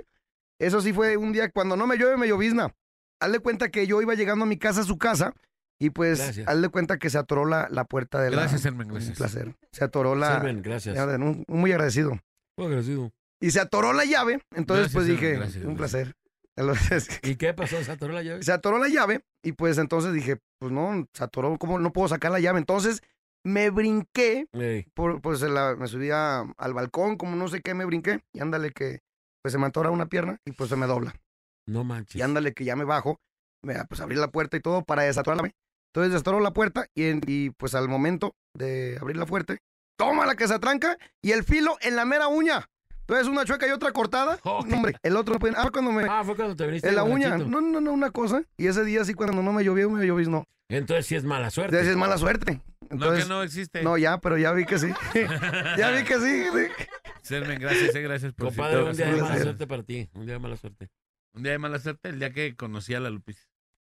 [0.59, 2.73] Eso sí fue un día cuando no me llueve, me llovizna.
[3.21, 5.33] Hazle cuenta que yo iba llegando a mi casa, a su casa,
[5.79, 6.47] y pues Gracias.
[6.47, 8.37] hazle cuenta que se atoró la, la puerta de la...
[8.41, 9.17] Gracias, Hermen, Un gracias.
[9.17, 9.55] placer.
[9.71, 10.35] Se atoró la...
[10.35, 10.95] Sirven, gracias.
[10.95, 12.19] Ya, un- muy agradecido.
[12.57, 13.11] Muy agradecido.
[13.41, 16.15] Y se atoró la llave, entonces Gracias, pues dije, gracias, un placer.
[16.59, 17.81] Entonces, ¿Y qué pasó?
[17.81, 18.43] ¿Se atoró la llave?
[18.43, 22.09] se atoró la llave y pues entonces dije, pues no, se atoró, ¿cómo no puedo
[22.09, 22.59] sacar la llave?
[22.59, 23.01] Entonces
[23.45, 24.85] me brinqué, Ey.
[24.93, 28.41] por, pues la- me subí a- al balcón, como no sé qué, me brinqué y
[28.41, 28.99] ándale que
[29.41, 31.13] pues se me atora una pierna y pues se me dobla.
[31.65, 32.17] No manches.
[32.17, 33.21] Y ándale que ya me bajo,
[33.63, 35.55] me, pues abrí la puerta y todo para desatorar la llave.
[35.93, 39.57] Entonces desatoró la puerta y, en- y pues al momento de abrir la puerta,
[39.97, 42.69] toma la que se atranca y el filo en la mera uña.
[43.01, 44.37] Entonces una chueca y otra cortada.
[44.43, 46.05] Oh, No, hombre, el otro no puede- Ah, cuando me...
[46.07, 46.87] Ah, fue cuando te viniste.
[46.89, 47.37] En la uña.
[47.37, 48.43] No, no, no, una cosa.
[48.57, 50.45] Y ese día sí, cuando no me llovió, me lloviznó.
[50.69, 51.75] Entonces sí es mala suerte.
[51.75, 52.61] Entonces es mala suerte.
[52.81, 53.81] No, Entonces, que no existe.
[53.83, 54.87] no, ya, pero ya vi que sí.
[55.77, 56.43] ya vi que sí.
[56.53, 56.85] sí.
[57.23, 60.09] Sermen, gracias, eh, gracias por Compadre, un día de mala suerte para ti.
[60.13, 60.87] Un día de mala suerte.
[61.33, 63.48] Un día de mala suerte, el día que conocí a la Lupis.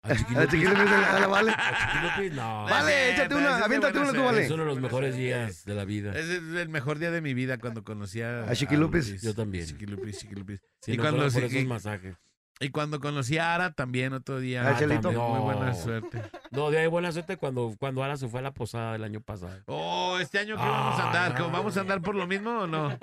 [0.07, 1.51] A A la chiquillo le dice, "Ala, vale.
[1.51, 2.63] A Chiquilupis, no.
[2.65, 4.45] Vale, échate una, aviéntate una tú, vale.
[4.45, 6.11] Es uno de los mejores días de la vida.
[6.11, 8.53] Ese es el mejor día de mi vida cuando conocí a, A.
[8.53, 9.65] Yo también.
[9.65, 10.61] Chiquilupis, Chiquilupis.
[10.81, 12.15] Si y, no cuando, fuera por se- esos y- masajes.
[12.59, 14.67] y cuando conocí a Ara también otro día.
[14.67, 15.01] Ah, Chelito.
[15.09, 15.43] también Muy No.
[15.43, 16.21] buena suerte.
[16.51, 19.21] No, de ahí buena suerte cuando, cuando Ara se fue a la posada el año
[19.21, 19.59] pasado.
[19.67, 22.51] Oh, este año que vamos a andar, Ah, ¿Cómo ¿vamos a andar por lo mismo
[22.61, 22.97] o no?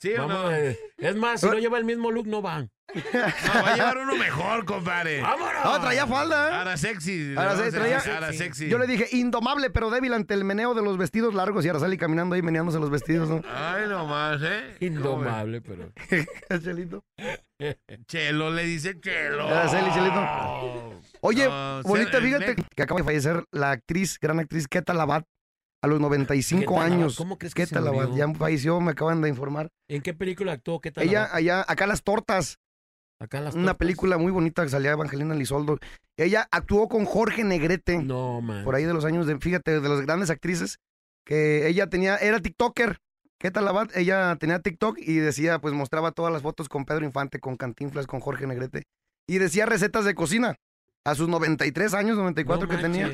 [0.00, 0.52] ¿Sí o Vamos, no?
[0.52, 2.70] eh, es más, si no lleva el mismo look, no van.
[2.94, 5.20] No, va a llevar uno mejor, compadre.
[5.20, 5.52] ¡Vámonos!
[5.62, 6.54] Ah, traía falda, ¿eh?
[6.54, 7.34] Ara sexy.
[7.36, 8.00] Ara se- traía-
[8.32, 8.68] sexy.
[8.68, 11.98] Yo le dije, indomable pero débil ante el meneo de los vestidos largos y Araceli
[11.98, 13.42] caminando ahí meneándose los vestidos, ¿no?
[13.54, 14.76] Ay, nomás, ¿eh?
[14.80, 15.92] Indomable, pero.
[16.64, 17.04] Chelito.
[18.06, 19.48] Chelo, le dice Chelo.
[19.48, 21.00] Araceli, Chelito.
[21.20, 25.24] Oye, No, bonita, fíjate que acaba de fallecer la actriz, gran actriz Keta Labat,
[25.82, 27.16] a los 95 Keta Labat, años.
[27.16, 28.16] ¿cómo crees que se murió?
[28.16, 29.68] ya falleció, me acaban de informar.
[29.88, 30.80] ¿En qué película actuó?
[30.80, 31.04] ¿Qué tal?
[31.04, 32.58] Ella, allá, acá las tortas,
[33.20, 35.78] Acá las una película muy bonita que salía Evangelina Lizoldo.
[36.16, 38.64] Ella actuó con Jorge Negrete, No, man.
[38.64, 40.78] por ahí de los años de, fíjate, de las grandes actrices,
[41.26, 42.98] que ella tenía, era TikToker.
[43.40, 47.38] Keta Labat, ella tenía TikTok y decía, pues mostraba todas las fotos con Pedro Infante,
[47.38, 48.82] con Cantinflas, con Jorge Negrete.
[49.28, 50.56] Y decía recetas de cocina.
[51.10, 53.10] A sus 93 años, 94 No que tenía.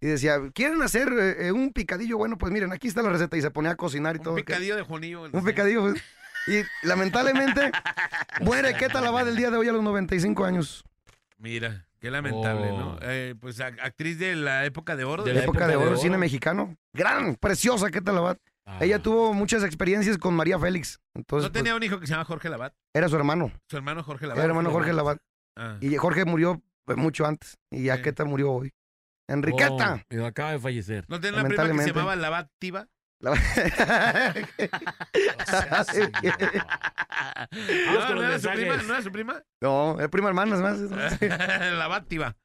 [0.00, 2.18] Y decía, ¿quieren hacer eh, un picadillo?
[2.18, 3.36] Bueno, pues miren, aquí está la receta.
[3.36, 4.30] Y se ponía a cocinar y todo.
[4.34, 5.22] Un picadillo de Juanillo.
[5.30, 5.82] Un picadillo.
[5.82, 6.02] pues.
[6.48, 7.70] Y lamentablemente
[8.40, 10.84] muere Keta Labat el día de hoy a los 95 años.
[11.38, 12.78] Mira, qué lamentable, Oh.
[12.78, 12.98] ¿no?
[13.02, 15.22] Eh, pues actriz de la época de oro.
[15.24, 16.00] De La la época de época de oro, oro.
[16.00, 16.76] cine mexicano.
[16.92, 18.38] Gran, preciosa Keta Labat.
[18.64, 18.78] Ah.
[18.80, 20.98] Ella tuvo muchas experiencias con María Félix.
[21.14, 22.72] Entonces, ¿No tenía un hijo que se llama Jorge Labat?
[22.72, 23.52] pues, era su hermano.
[23.68, 24.38] Su hermano Jorge Labat.
[24.38, 25.18] Era hermano Jorge Labat.
[25.56, 25.78] Ah.
[25.80, 27.58] Y Jorge murió pues, mucho antes.
[27.70, 28.00] Y ya.
[28.00, 28.72] Keta murió hoy.
[29.28, 30.04] Enriqueta.
[30.10, 31.04] Oh, y acaba de fallecer.
[31.08, 32.88] ¿No tenía una prima que se llamaba Labat Tiva?
[33.18, 33.32] La-
[37.92, 38.76] no, ¿no era su prima?
[38.76, 39.42] ¿No era su prima?
[39.60, 41.20] no, es prima hermana, es más.
[41.20, 42.36] Labat Tiva.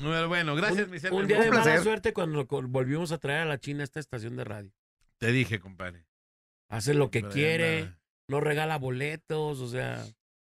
[0.00, 1.12] Bueno, bueno, gracias, mi ser.
[1.12, 1.82] Un día Un de mala placer.
[1.82, 4.72] suerte cuando volvimos a traer a la China a esta estación de radio.
[5.18, 6.06] Te dije, compadre.
[6.70, 7.92] Hace lo que Pero quiere,
[8.28, 10.02] no regala boletos, o sea,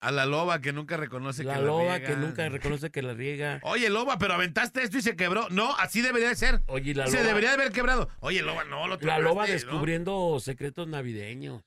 [0.02, 2.20] A la loba que nunca reconoce la que loba la que riega.
[2.20, 3.60] nunca reconoce que la riega.
[3.64, 5.48] Oye, loba, pero aventaste esto y se quebró.
[5.50, 6.62] No, así debería de ser.
[6.68, 8.08] Oye, la se loba, debería de haber quebrado.
[8.20, 9.52] Oye, loba, no, lo la loba ¿no?
[9.52, 11.62] descubriendo secretos navideños.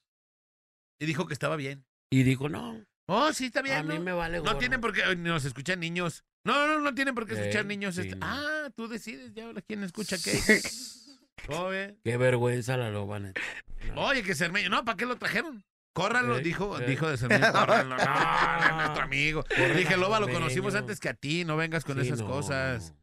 [1.00, 1.86] Y dijo que estaba bien.
[2.12, 3.76] Y dijo, no, Oh, sí, está bien.
[3.78, 4.02] a mí ¿no?
[4.02, 4.58] me vale No gorro.
[4.58, 6.24] tienen por qué, nos escuchan niños.
[6.46, 7.96] No, no, no tienen por qué escuchar niños.
[7.96, 8.26] sí, este- no.
[8.26, 10.32] Ah, tú decides ya quién escucha qué.
[11.48, 11.98] ¿Cómo ve?
[12.04, 13.42] Qué vergüenza la loba, neta.
[13.94, 14.06] No.
[14.06, 15.64] Oye, que Cermeño, no, ¿para qué lo trajeron?
[15.94, 16.86] Córranlo, Sí, dijo, sí.
[16.86, 17.96] dijo de Cermeño, córranlo.
[17.98, 19.44] No, no, es nuestro amigo.
[19.78, 22.94] Dije, Loba, lo conocimos antes que a ti, no vengas con Sí, esas no, cosas.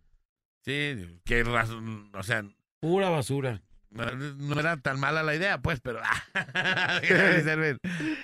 [0.65, 2.45] Sí, qué razón, o sea,
[2.81, 3.63] Pura basura.
[3.91, 6.01] no, no era tan mala la idea, pues, pero...
[7.03, 7.79] Servir.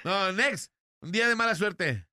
[0.04, 2.06] no, next, un día de mala suerte.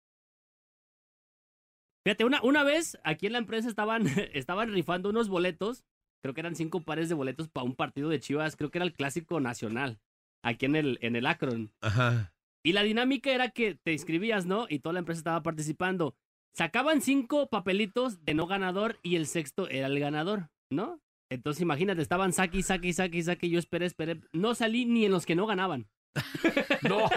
[2.05, 5.83] Fíjate, una, una vez aquí en la empresa estaban, estaban rifando unos boletos.
[6.21, 8.55] Creo que eran cinco pares de boletos para un partido de Chivas.
[8.55, 9.99] Creo que era el clásico nacional.
[10.41, 11.71] Aquí en el, en el Akron.
[11.81, 12.32] Ajá.
[12.63, 14.65] Y la dinámica era que te inscribías, ¿no?
[14.69, 16.15] Y toda la empresa estaba participando.
[16.53, 21.01] Sacaban cinco papelitos de no ganador y el sexto era el ganador, ¿no?
[21.29, 23.49] Entonces imagínate, estaban saque saque saque saque.
[23.49, 24.21] Yo esperé, esperé.
[24.31, 25.89] No salí ni en los que no ganaban.
[26.83, 26.99] No.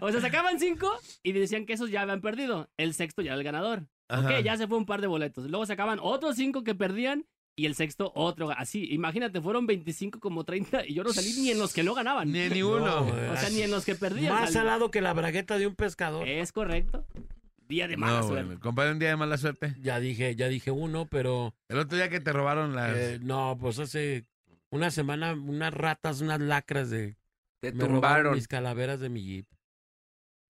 [0.00, 0.90] O sea, sacaban cinco
[1.22, 2.68] y decían que esos ya habían perdido.
[2.76, 3.88] El sexto ya era el ganador.
[4.08, 4.26] Ajá.
[4.28, 5.48] Ok, ya se fue un par de boletos.
[5.48, 7.26] Luego sacaban otros cinco que perdían
[7.56, 8.50] y el sexto otro.
[8.50, 11.94] Así, imagínate, fueron 25 como 30 y yo no salí ni en los que no
[11.94, 12.30] ganaban.
[12.30, 12.84] Ni, ni uno.
[12.86, 14.32] No, O sea, ni en los que perdían.
[14.34, 14.52] Más salí.
[14.54, 16.28] salado que la bragueta de un pescador.
[16.28, 17.04] Es correcto.
[17.68, 18.44] Día de mala No, suerte.
[18.44, 19.74] bueno, compadre, un día de mala suerte.
[19.80, 22.96] Ya dije, ya dije uno, pero El otro día que te robaron las...
[22.96, 24.24] eh, no, pues hace
[24.70, 27.16] una semana unas ratas, unas lacras de
[27.60, 28.34] Te me robaron tumbaron.
[28.34, 29.46] mis calaveras de mi jeep.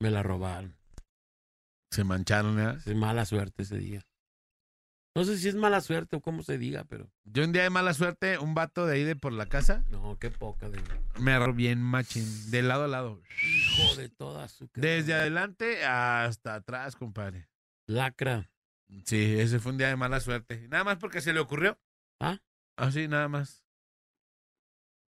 [0.01, 0.77] Me la robaron.
[1.91, 2.77] Se mancharon, ¿eh?
[2.85, 4.05] Es mala suerte ese día.
[5.17, 7.71] No sé si es mala suerte o cómo se diga, pero Yo un día de
[7.71, 10.79] mala suerte, un vato de ahí de por la casa, no, qué poca de
[11.19, 13.23] me agarró bien machín, de lado a lado.
[13.43, 17.49] hijo de toda su Desde adelante hasta atrás, compadre.
[17.87, 18.51] lacra.
[19.07, 20.69] Sí, ese fue un día de mala suerte.
[20.69, 21.79] Nada más porque se le ocurrió.
[22.21, 22.39] ¿Ah?
[22.77, 23.65] Así, nada más.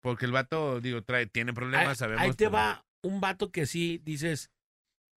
[0.01, 2.22] Porque el vato, digo, trae, tiene problemas, Ahí, sabemos.
[2.22, 4.51] ahí te pero- va un vato que sí dices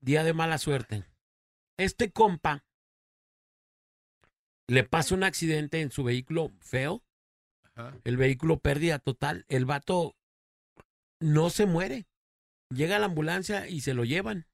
[0.01, 1.05] día de mala suerte.
[1.76, 2.64] Este compa
[4.69, 7.03] le pasa un accidente en su vehículo feo,
[7.75, 7.97] Ajá.
[8.05, 10.14] el vehículo pérdida total, el vato
[11.21, 12.07] no se muere.
[12.71, 14.47] Llega a la ambulancia y se lo llevan.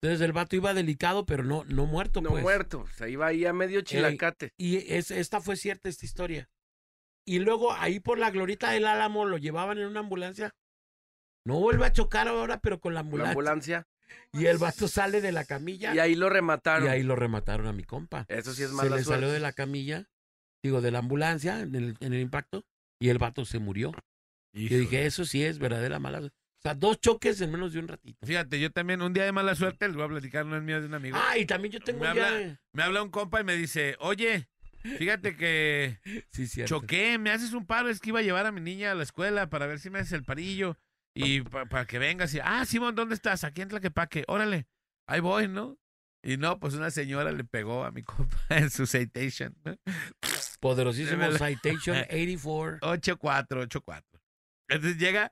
[0.00, 2.42] Entonces el vato iba delicado, pero no, no muerto, No pues.
[2.42, 2.86] muerto.
[2.96, 4.52] Se iba ahí a medio chilacate.
[4.56, 6.48] Y es, esta fue cierta esta historia.
[7.26, 10.54] Y luego ahí por la glorita del Álamo lo llevaban en una ambulancia
[11.44, 13.88] No, va a chocar ahora, pero con la La ambulancia.
[14.32, 15.94] Y el vato sale de la camilla.
[15.94, 16.86] Y ahí lo remataron.
[16.86, 18.24] Y ahí lo remataron a mi compa.
[18.28, 19.22] Eso sí es Se mala le suerte.
[19.22, 20.06] salió de la camilla,
[20.62, 22.64] digo, de la ambulancia en el, en el impacto,
[23.00, 23.92] y el vato se murió.
[24.52, 24.80] Y Híjole.
[24.80, 26.36] dije, eso sí es verdadera mala suerte.
[26.58, 28.18] O sea, dos choques en menos de un ratito.
[28.26, 30.86] Fíjate, yo también un día de mala suerte les voy a platicar una mía de
[30.86, 31.16] un amigo.
[31.20, 33.56] Ah, y también yo tengo Me un habla- día- Me habla un compa y me
[33.56, 34.48] dice, oye,
[34.82, 36.00] fíjate que
[36.32, 36.80] Sí, cierto.
[36.80, 39.04] choqué, me haces un paro, es que iba a llevar a mi niña a la
[39.04, 40.76] escuela para ver si me haces el parillo
[41.24, 42.32] y pa- para que vengas.
[42.34, 43.44] Y, ah, Simón, ¿dónde estás?
[43.44, 44.66] Aquí en Tlaquepaque, órale,
[45.06, 45.78] ahí voy, ¿no?
[46.22, 49.56] Y no, pues una señora le pegó a mi compa en su citation.
[49.64, 49.76] ¿no?
[50.60, 51.30] Poderosísimo.
[51.32, 52.78] Citation 84.
[52.80, 54.02] 8-4, 8-4.
[54.68, 55.30] Entonces llega,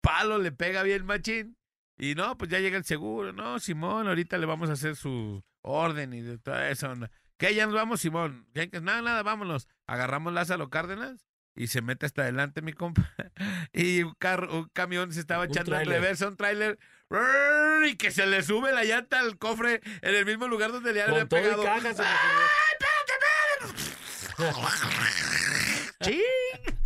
[0.00, 1.56] palo, le pega bien machín.
[2.00, 3.32] Y no, pues ya llega el seguro.
[3.32, 7.10] No, Simón, ahorita le vamos a hacer su orden y de toda esa onda.
[7.36, 7.54] ¿Qué?
[7.54, 8.46] Ya nos vamos, Simón.
[8.54, 9.68] Que Nada, nada, vámonos.
[9.86, 11.26] Agarramos Lázaro Cárdenas
[11.58, 13.12] y se mete hasta adelante mi compa.
[13.72, 16.78] Y un, carro, un camión se estaba Un echando en reversa, un tráiler.
[17.86, 21.02] Y que se le sube la llanta al cofre en el mismo lugar donde le
[21.02, 21.62] había pegado.
[21.62, 21.96] y cajas.
[21.96, 22.02] se
[24.38, 24.52] lo
[26.02, 26.77] ¡Ching!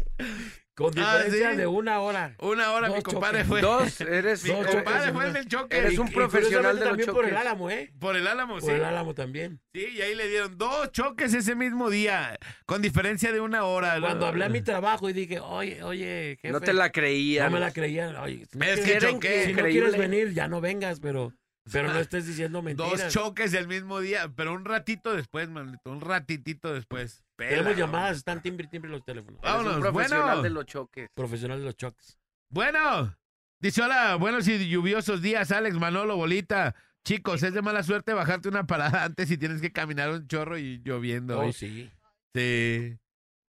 [0.75, 1.57] Con Ah, diferencia ¿sí?
[1.59, 2.35] de una hora.
[2.39, 3.49] Una hora Dos mi compadre choques.
[3.49, 3.61] fue.
[3.61, 4.43] Dos, eres...
[4.45, 5.77] Mi Dos compadre fue el del choque.
[5.77, 7.93] Eres Y- un y profesional curiosamente de los también por el álamo, ¿eh?
[7.99, 8.67] Por el álamo, sí.
[8.67, 9.61] Por el álamo también.
[9.75, 13.97] Sí, y ahí le dieron dos choques ese mismo día, con diferencia de una hora.
[13.97, 14.07] ¿no?
[14.07, 16.51] Cuando hablé a mi trabajo y dije, oye, oye, jefe.
[16.53, 17.47] No te la creían.
[17.47, 18.17] No me la creían.
[18.17, 19.45] Oye, Es quieres- que choqué.
[19.47, 21.35] si no quieres venir, ya no vengas, pero,
[21.71, 22.91] pero no estés diciendo mentiras.
[22.99, 27.25] Dos choques el mismo día, pero un ratito después, manito, un ratitito después.
[27.49, 29.41] Tenemos llamadas, están timbre, timbre los teléfonos.
[29.41, 30.43] Vámonos, profesional bueno.
[30.43, 31.11] de los choques.
[31.15, 32.19] Profesional de los choques.
[32.49, 33.17] Bueno,
[33.59, 36.75] dice hola, buenos y lluviosos días, Alex, Manolo, Bolita.
[37.05, 40.59] Chicos, es de mala suerte bajarte una parada antes si tienes que caminar un chorro
[40.59, 41.41] y lloviendo.
[41.41, 41.91] Oh, sí.
[42.35, 42.97] Sí.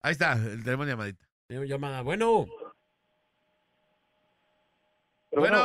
[0.01, 1.25] Ahí está, tenemos llamadita.
[1.47, 2.01] Tenemos llamada.
[2.01, 2.45] Bueno,
[5.31, 5.57] Bueno.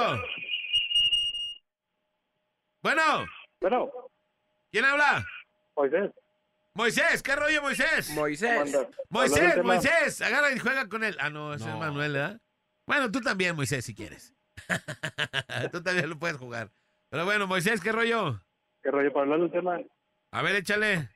[2.80, 3.26] Bueno,
[3.60, 3.90] Bueno,
[4.70, 5.26] ¿quién habla?
[5.76, 6.10] Moisés,
[6.78, 8.14] Moisés, ¿qué rollo, Moisés?
[8.14, 8.78] Moisés.
[9.10, 11.16] Moisés, Moisés, agarra y juega con él.
[11.18, 11.72] Ah, no, ese No.
[11.72, 12.40] es Manuel, ¿verdad?
[12.86, 14.32] Bueno, tú también, Moisés, si quieres.
[15.72, 16.70] tú también lo puedes jugar.
[17.10, 18.40] Pero bueno, Moisés, ¿qué rollo?
[18.80, 19.80] ¿Qué rollo para hablar del tema?
[20.30, 21.08] A ver, échale.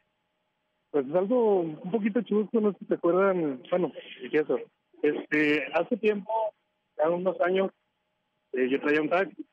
[0.90, 4.58] Pues es algo un poquito chusco, no sé si te acuerdan, bueno, y eso.
[5.00, 6.32] Este, hace tiempo,
[6.98, 7.70] hace unos años,
[8.52, 9.46] eh, yo traía un taxi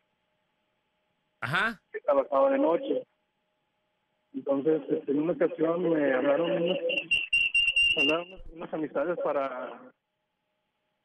[1.42, 1.80] Ajá.
[1.92, 3.04] que trabajaba de noche.
[4.34, 6.78] Entonces, este, en una ocasión me hablaron unas,
[7.98, 9.92] hablaron unas, amistades para,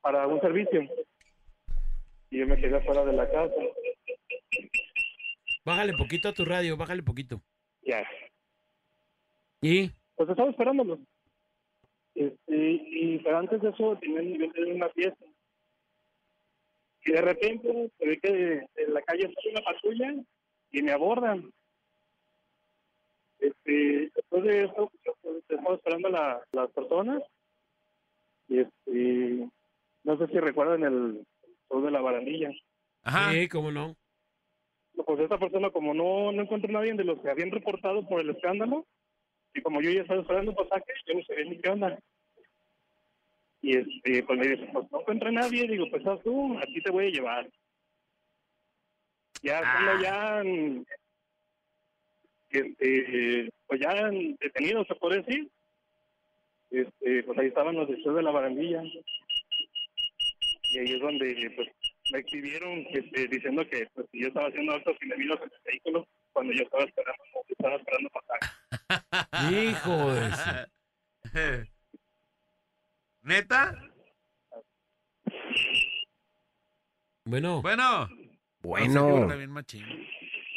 [0.00, 0.82] para un servicio.
[2.30, 3.54] Y yo me quedé fuera de la casa.
[5.64, 7.40] bájale poquito a tu radio, bájale poquito.
[7.82, 8.06] Ya.
[9.60, 9.90] ¿Y?
[10.16, 10.98] Pues estaba esperándolos.
[12.14, 15.24] Este, y pero antes de eso tenían, una fiesta.
[17.06, 20.14] Y de repente se ve que en la calle está una patrulla
[20.70, 21.50] y me abordan.
[23.48, 24.90] Este, después de eso,
[25.22, 27.22] pues, estamos esperando a la- las personas.
[28.48, 29.48] Y este,
[30.04, 31.26] no sé si recuerdan el
[31.68, 32.50] show de la barandilla.
[33.02, 33.32] Ajá.
[33.32, 33.96] Sí, cómo no.
[35.04, 38.20] Pues esta persona, como no, no encontró a nadie de los que habían reportado por
[38.20, 38.86] el escándalo,
[39.52, 41.98] y como yo ya estaba esperando un pasaje, yo no sabía ni qué onda.
[43.60, 46.80] Y este, pues me dice, pues no encontré a nadie, digo, pues haz tú, aquí
[46.82, 47.50] te voy a llevar.
[49.42, 50.86] Ya estando ya, en-
[52.58, 55.48] este, pues ya en- detenidos, se puede decir,
[56.70, 58.82] este, pues ahí estaban los deseos de la barandilla.
[60.70, 61.68] Y ahí es donde, pues,
[62.12, 66.52] me exhibieron este, diciendo que pues, yo estaba haciendo actos indebidos en el vehículo cuando
[66.52, 69.54] yo estaba esperando, estaba esperando pasaje.
[69.54, 71.68] Hijo de
[73.22, 73.90] ¿Neta?
[77.24, 78.08] Bueno, Bueno.
[78.60, 79.28] Bueno.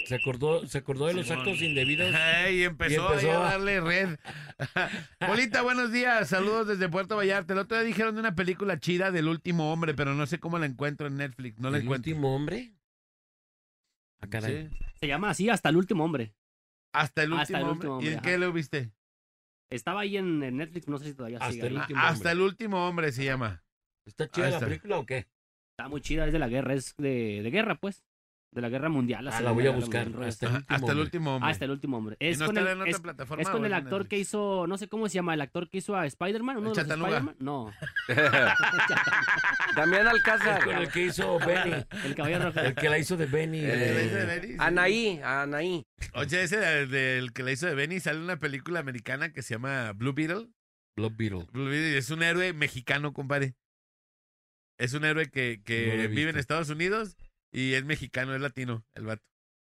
[0.08, 1.40] Se acordó, se acordó de los Simón.
[1.48, 2.14] actos indebidos.
[2.46, 4.18] Ey, empezó, Y empezó a darle red.
[5.28, 6.30] Bolita, buenos días.
[6.30, 7.54] Saludos desde Puerto Vallarta.
[7.54, 10.58] El otro día dijeron de una película chida del último hombre, pero no sé cómo
[10.60, 11.60] la encuentro en Netflix.
[11.60, 12.12] No la ¿El encuentro.
[12.12, 12.74] último hombre?
[14.22, 14.70] Ah, caray.
[14.70, 14.78] Sí.
[15.00, 16.34] Se llama así hasta el último hombre.
[16.94, 17.90] Hasta el último, Hasta el hombre.
[18.02, 18.22] ¿Y en ajá.
[18.24, 18.92] qué lo viste?
[19.70, 21.82] Estaba ahí en, en Netflix, no sé si todavía Hasta sigue el ahí.
[21.82, 22.32] último Hasta hombre.
[22.32, 23.64] el último hombre se llama.
[24.06, 24.66] ¿Está chida la está.
[24.66, 25.28] película o qué?
[25.72, 28.04] Está muy chida, es de la guerra, es de, de guerra, pues.
[28.50, 29.28] De la guerra mundial.
[29.28, 30.10] Ah, la voy a buscar.
[30.10, 31.02] Mundial, Hasta el último hasta el hombre.
[31.04, 31.48] último hombre.
[31.48, 32.18] Ah, hasta el último hombre.
[32.20, 32.96] ¿Y Es no con el, es-
[33.40, 36.06] es con actor que hizo, no sé cómo se llama, el actor que hizo a
[36.06, 37.18] Spider-Man, uno ¿El de los Chatanuga?
[37.18, 37.36] Spider-Man.
[37.40, 37.74] No,
[39.76, 40.64] Damián Es Alcázar.
[40.64, 41.86] con el que hizo Benny.
[42.06, 42.60] el caballo rojo.
[42.62, 43.60] El que la hizo de Benny.
[43.60, 44.48] ¿El que la hizo de de- Benny?
[44.54, 44.58] Sí.
[44.60, 45.86] Anaí, Anaí.
[46.14, 49.56] Oye, ese del, del que la hizo de Benny sale una película americana que se
[49.56, 50.48] llama Blue Beetle.
[50.96, 51.46] Blood Beetle.
[51.52, 53.56] Blue Beetle es un héroe mexicano, compadre.
[54.80, 56.38] Es un héroe que, No vive en.
[56.38, 57.18] Estados Unidos
[57.58, 59.24] Y es mexicano, es latino, el vato.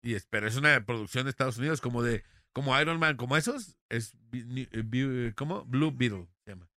[0.03, 3.37] Y es, pero es una producción de Estados Unidos, como de, como Iron Man, como
[3.37, 3.77] esos.
[3.91, 5.65] Es, eh, bi- ¿cómo?
[5.67, 6.69] Blue Beetle se llama.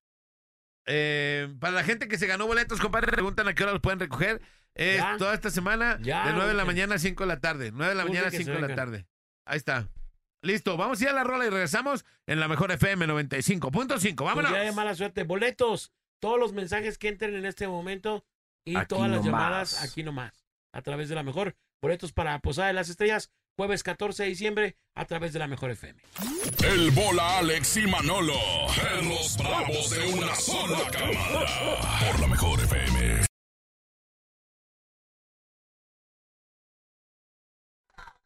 [0.87, 4.01] Eh, para la gente que se ganó boletos, compadre, preguntan a qué hora los pueden
[4.01, 4.41] recoger.
[4.75, 5.17] Es Ya.
[5.17, 7.71] toda esta semana, Ya, de 9 de la mañana a 5 de la tarde.
[7.73, 9.07] 9 de la mañana a que se 5 de la tarde.
[9.47, 9.89] Ahí está.
[10.43, 14.25] Listo, vamos a ir a la rola y regresamos en la mejor FM 95.5.
[14.25, 14.51] Vámonos.
[14.51, 15.23] Pues ya de mala suerte.
[15.25, 15.93] Boletos.
[16.21, 18.25] Todos los mensajes que entren en este momento
[18.65, 19.25] y Aquí todas las nomás.
[19.27, 20.46] llamadas aquí nomás.
[20.77, 21.57] A través de la mejor.
[21.81, 23.31] Boletos para Posada de las Estrellas.
[23.57, 25.99] Jueves 14 de diciembre a través de la mejor FM.
[26.63, 28.35] El bola Alex y Manolo.
[28.99, 31.47] En los bravos de una sola cámara.
[31.99, 33.25] Por la mejor FM.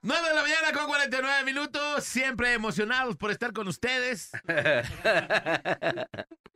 [0.03, 2.03] Nueve de la mañana con 49 minutos.
[2.03, 4.33] Siempre emocionados por estar con ustedes.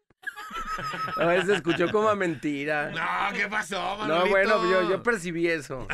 [1.17, 2.91] A veces escuchó como a mentira.
[2.91, 4.31] No, ¿qué pasó, No, Manolito?
[4.31, 5.87] bueno, yo, yo percibí eso.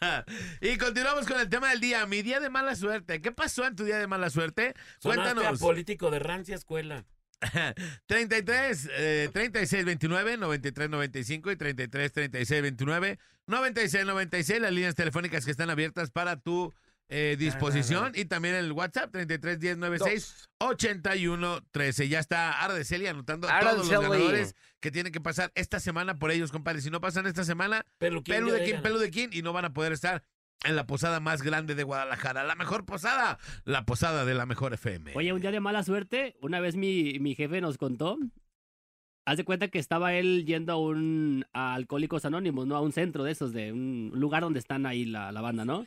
[0.60, 2.06] y continuamos con el tema del día.
[2.06, 3.20] Mi día de mala suerte.
[3.20, 4.74] ¿Qué pasó en tu día de mala suerte?
[4.98, 5.60] Sonaste a Cuéntanos.
[5.60, 7.04] político de rancia escuela.
[8.06, 15.44] 33 eh, 36 29 93 95 y 33 36 29 96 96 las líneas telefónicas
[15.44, 16.74] que están abiertas para tu
[17.10, 23.48] eh, disposición y también el WhatsApp 33 10 96 81 13 ya está Araceli anotando
[23.48, 26.82] todos los ganadores que tienen que pasar esta semana por ellos compadre.
[26.82, 29.72] Si no pasan esta semana pelu de quién pelu de quién y no van a
[29.72, 30.22] poder estar
[30.64, 32.44] en la posada más grande de Guadalajara.
[32.44, 36.36] La mejor posada la posada de la mejor FM Oye, un día de mala suerte,
[36.42, 38.18] una vez mi, mi jefe nos contó,
[39.24, 42.76] haz de cuenta que estaba él yendo a un a Alcohólicos Anónimos, ¿no?
[42.76, 45.86] A un centro de esos, de un lugar donde están ahí la, la banda, ¿no?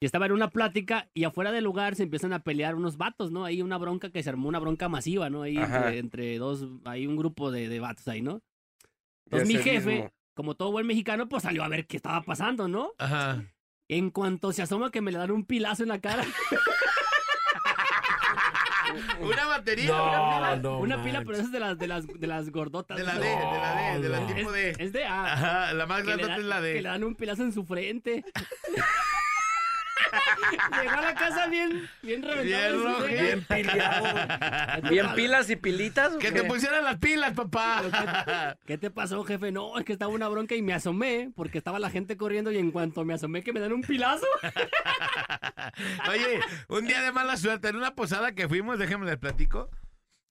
[0.00, 3.32] Y estaba en una plática y afuera del lugar se empiezan a pelear unos vatos,
[3.32, 3.44] ¿no?
[3.44, 5.42] Ahí una bronca que se armó, una bronca masiva, ¿no?
[5.42, 8.40] Ahí entre, entre dos, hay un grupo de, de vatos ahí, ¿no?
[9.26, 10.10] Entonces mi jefe, mismo.
[10.34, 12.92] como todo buen mexicano, pues salió a ver qué estaba pasando, ¿no?
[12.98, 13.42] Ajá
[13.88, 16.24] En cuanto se asoma que me le dan un pilazo en la cara.
[19.20, 20.56] una batería una No, pila.
[20.62, 20.78] no.
[20.78, 22.96] una pila, pero esas de las, de las, de las gordotas.
[22.96, 23.20] De la ¿no?
[23.20, 24.84] D, de la D, de la No, tipo Es, D.
[24.84, 25.32] es de A.
[25.32, 26.82] Ajá, la más grande es la que le D.
[26.82, 28.24] dan un pilazo en su frente.
[30.82, 32.44] Llegó a la casa bien, bien reventado.
[32.44, 33.24] Bien de su rojo, ceja.
[33.24, 35.16] bien ¿Qué te ¿Bien pasó?
[35.16, 36.16] pilas y pilitas?
[36.16, 36.32] Que qué?
[36.32, 38.56] te pusieran las pilas, papá.
[38.66, 39.52] ¿Qué te pasó, jefe?
[39.52, 42.58] No, es que estaba una bronca y me asomé porque estaba la gente corriendo y
[42.58, 44.26] en cuanto me asomé que me dan un pilazo.
[46.10, 49.70] Oye, un día de mala suerte, en una posada que fuimos, déjenme les platico.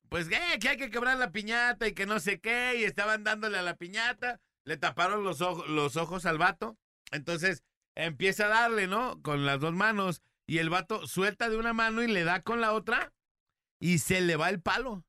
[0.09, 3.23] Pues eh, que hay que quebrar la piñata y que no sé qué, y estaban
[3.25, 6.77] dándole a la piñata, le taparon los, ojos los ojos al vato,
[7.11, 7.63] entonces
[8.05, 9.21] empieza a darle, ¿no?
[9.21, 12.61] Con las dos manos, y el vato suelta de una mano y le da con
[12.61, 13.13] la otra,
[13.79, 15.03] y se le va el palo.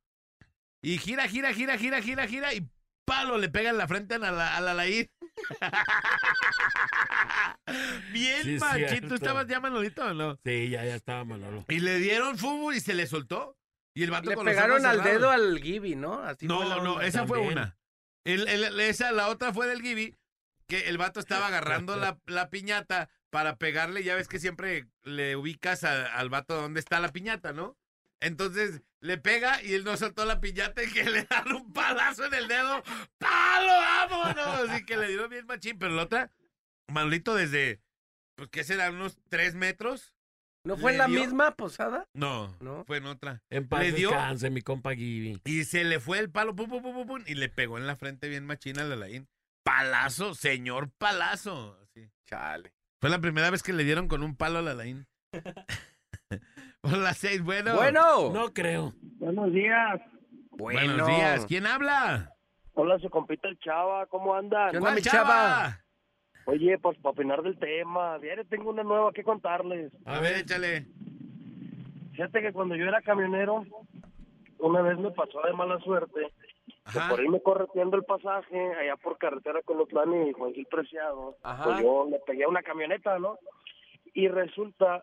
[0.82, 2.68] Y gira, gira, gira, gira, gira, gira, y
[3.04, 5.10] palo le pega en la frente a la, a la Alair.
[8.12, 9.14] Bien Sí, machito, cierto.
[9.14, 10.38] ¿estabas ya Manolito o no?
[10.44, 11.64] Sí, ya, ya estaba Manolo.
[11.68, 13.56] Y le dieron fútbol y se le soltó.
[13.94, 16.22] Y el vato Le con pegaron al dedo al Gibby, ¿no?
[16.22, 17.76] Así No, no, esa fue una.
[18.24, 20.14] El- el- esa, la otra fue del Gibi,
[20.68, 24.04] que el vato estaba agarrando la, la piñata para pegarle.
[24.04, 27.76] Ya ves que siempre le ubicas a- al vato donde está la piñata, ¿no?
[28.20, 32.24] Entonces le pega y él no soltó la piñata y que le dan un palazo
[32.26, 32.82] en el dedo.
[33.18, 34.78] ¡Palo, vámonos!
[34.80, 35.78] Y que le dieron bien machín.
[35.78, 36.30] Pero la otra,
[36.88, 37.80] Manolito, desde,
[38.34, 38.90] pues, ¿qué será?
[38.90, 40.14] ¿Unos tres metros?
[40.64, 41.20] ¿No fue en ¿Le la dio?
[41.20, 42.08] misma posada?
[42.12, 42.84] No, ¿No?
[42.84, 43.40] fue en otra.
[43.48, 45.40] En paz Le dio- descanse, mi compa Gibi.
[45.44, 47.86] Y se le fue el palo, pum, pum, pum, pum, pum, y le pegó en
[47.86, 49.28] la frente bien machina al Alain.
[49.68, 51.76] Palazo, señor palazo.
[51.82, 52.08] Así.
[52.24, 52.72] Chale.
[53.02, 55.06] Fue la primera vez que le dieron con un palo al Alain.
[56.80, 57.74] Por las seis, bueno.
[57.74, 58.30] Bueno.
[58.32, 58.94] No creo.
[59.18, 60.00] Buenos días.
[60.52, 60.96] Bueno.
[60.96, 61.44] Buenos días.
[61.44, 62.32] ¿Quién habla?
[62.72, 64.70] Hola, su compita el Chava, ¿cómo andan?
[64.70, 65.78] ¿Qué onda, ¿Cuál mi chava?
[66.46, 69.92] Oye, pues para opinar del tema, diario tengo una nueva que contarles.
[70.06, 70.86] A ver, échale.
[72.12, 73.66] Fíjate que cuando yo era camionero,
[74.60, 76.32] una vez me pasó de mala suerte,
[76.92, 77.10] que Ajá.
[77.10, 81.64] por irme correteando el pasaje, allá por carretera Colotlán y Juan Gil Preciado, Ajá.
[81.64, 83.38] pues yo le pegué a una camioneta, ¿no?
[84.14, 85.02] Y resulta,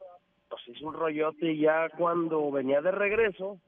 [0.50, 3.60] pues hice un rollote y ya cuando venía de regreso,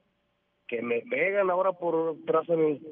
[0.66, 2.82] que me pegan ahora por atrás de mí.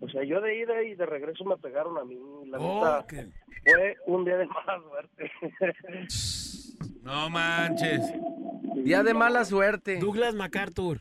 [0.00, 2.18] O sea, yo de ida y de regreso me pegaron a mí.
[2.46, 3.28] La neta, Oh, que-
[3.64, 5.30] fue un día de mala suerte.
[7.02, 8.00] No manches.
[8.76, 9.98] Día de mala suerte.
[9.98, 10.98] Douglas MacArthur.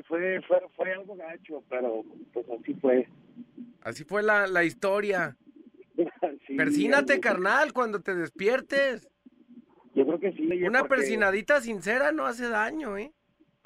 [0.00, 3.08] Sí, fue, fue, fue algo gacho, pero pues así fue.
[3.82, 5.36] Así fue la, la historia.
[6.46, 9.06] Sí, Persínate, carnal, cuando te despiertes.
[9.94, 10.46] Yo creo que sí.
[10.64, 13.12] Una porque- persinadita sincera no hace daño, ¿eh?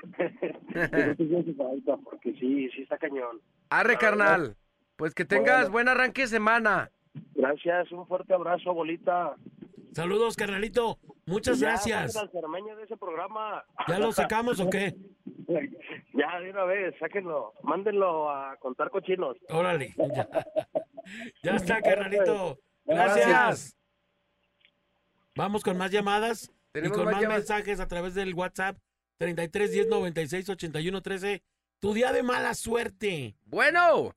[1.56, 3.40] Falta, porque sí, sí está cañón.
[3.70, 4.56] Arre, carnal.
[4.96, 5.72] Pues que tengas Bueno.
[5.72, 6.90] buen arranque de semana.
[7.34, 9.36] Gracias, un fuerte abrazo, bolita.
[9.94, 10.98] Saludos, carnalito.
[11.26, 12.12] Muchas Ya, gracias.
[12.12, 13.64] saquen al cermeño de ese programa.
[13.88, 14.94] ¿Ya lo sacamos o qué?
[16.16, 17.52] Ya, de una vez, sáquenlo.
[17.62, 19.36] Mándenlo a contar cochinos.
[19.50, 19.92] Órale.
[19.96, 20.28] Ya,
[21.42, 22.58] Ya está, carnalito.
[22.86, 23.26] Gracias.
[23.28, 23.76] Gracias.
[25.36, 28.78] Vamos con más llamadas y con más mensajes a través del WhatsApp
[29.18, 31.42] 33 10 96 81 13.
[31.80, 33.36] Tu día de mala suerte.
[33.44, 34.14] Bueno,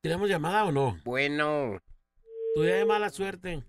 [0.00, 0.96] ¿Tenemos llamada o no?
[1.04, 1.80] bueno.
[2.54, 3.62] Tu día de mala suerte.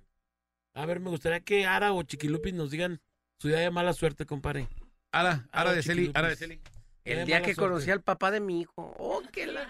[0.76, 3.00] A ver, me gustaría que Ara o Chiquilupis nos digan
[3.40, 4.68] su día de mala suerte, compadre.
[5.12, 6.12] Ara, Ara de Celi.
[6.14, 6.60] Ara de Celi.
[7.06, 7.70] El día que suerte.
[7.70, 8.94] conocí al papá de mi hijo.
[9.00, 9.70] Oh, que la...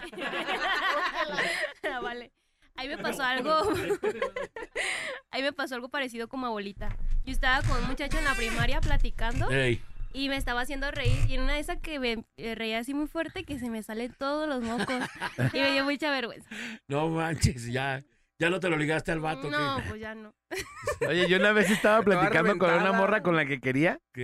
[2.02, 2.32] Vale.
[2.74, 3.54] Ahí me pasó algo.
[5.30, 6.96] Ahí me pasó algo parecido como abuelita.
[7.24, 9.80] Yo estaba con un muchacho en la primaria platicando Ey.
[10.12, 11.18] y me estaba haciendo reír.
[11.28, 13.82] Y en una de esas que me eh, reía así muy fuerte que se me
[13.82, 15.04] salen todos los mocos.
[15.52, 16.48] Y me dio mucha vergüenza.
[16.88, 18.02] No manches, ya.
[18.38, 19.48] Ya no te lo ligaste al vato.
[19.50, 19.82] No, ¿qué?
[19.88, 20.34] pues ya no.
[21.08, 24.18] Oye, yo una vez estaba platicando con una morra con la que quería Ok.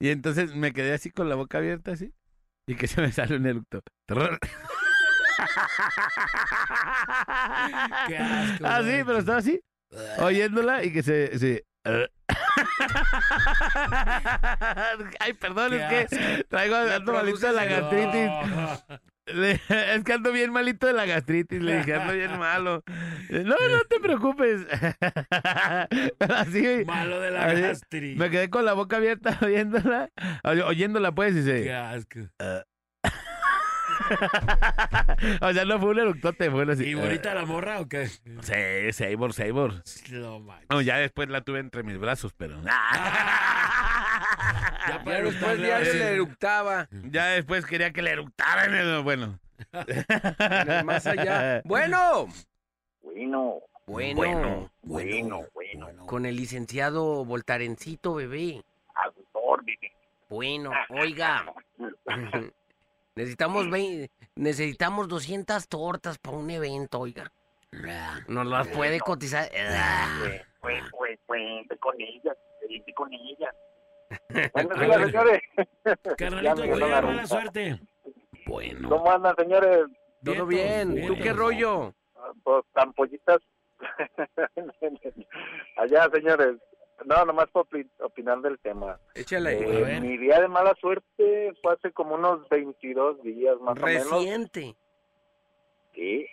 [0.00, 2.12] y entonces me quedé así con la boca abierta así
[2.66, 3.80] y que se me sale un eructo.
[8.08, 9.60] Qué asco, Ah, sí, pero estaba así,
[10.18, 11.38] oyéndola y que se...
[11.38, 11.64] se-
[15.20, 16.76] Ay, perdón, Qué es que traigo
[17.12, 19.00] malito de la gastritis.
[19.26, 22.82] Le- es que ando bien malito de la gastritis, le dije, ando bien malo.
[23.30, 24.66] No, no te preocupes.
[26.20, 28.14] Así, Malo de la así, gastri.
[28.16, 30.10] me quedé con la boca abierta oyéndola,
[30.44, 31.72] oy- oyéndola pues y Qué se...
[31.74, 32.20] asco.
[35.40, 36.84] o sea, no fue un eructote, fue así.
[36.84, 38.06] ¿Y bonita la morra o qué?
[38.08, 39.82] Sí, Sabor, Sabor.
[40.70, 42.60] No ya después la tuve entre mis brazos, pero...
[44.88, 45.98] Ya para Ya después diario sí.
[45.98, 46.88] le eructaba.
[47.10, 49.04] Ya después quería que le eructaran.
[49.04, 49.38] Bueno.
[49.72, 51.62] En el más allá.
[51.64, 52.28] Bueno.
[53.02, 54.70] Bueno, Bueno.
[54.82, 56.06] bueno, bueno.
[56.06, 58.62] Con el licenciado Voltarencito, bebé.
[58.94, 59.92] A sus órdenes.
[60.28, 61.44] Bueno, oiga.
[63.14, 67.32] Necesitamos 20 necesitamos 200 tortas para un evento, oiga.
[68.28, 69.48] Nos las puede cotizar.
[70.60, 71.18] Pues, pues,
[71.80, 72.34] con ella,
[72.94, 73.54] con ella.
[74.52, 75.40] Buenos días, señores.
[76.18, 77.80] Carnalito, me mala suerte.
[78.46, 78.88] Bueno.
[78.88, 79.86] ¿Cómo andan, señores?
[80.24, 81.06] Todo Vientos, bien.
[81.06, 81.94] ¿Tú qué rollo?
[82.42, 83.38] Pues tan pollitas.
[85.76, 86.56] Allá, señores.
[87.04, 88.98] No, nomás para opi- opinar del tema.
[89.14, 89.58] Échale.
[89.58, 90.00] Eh, ver.
[90.00, 94.10] mi día de mala suerte fue hace como unos 22 días más o menos.
[94.10, 94.74] Reciente.
[95.94, 96.26] Sí.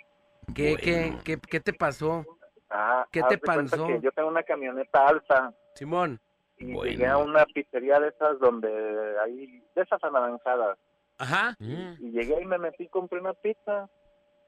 [0.56, 2.26] ¿Qué, qué, qué, qué te pasó,
[2.70, 3.88] Ah, ¿Qué te pasó?
[3.88, 6.20] que yo tengo una camioneta alta Simón?
[6.58, 6.92] Y Bueno.
[6.92, 8.70] llegué a una pizzería de esas donde
[9.24, 10.78] hay, de esas anaranjadas.
[11.18, 11.56] Ajá.
[11.60, 11.94] Mm.
[12.00, 13.88] Y llegué y me metí, compré una pizza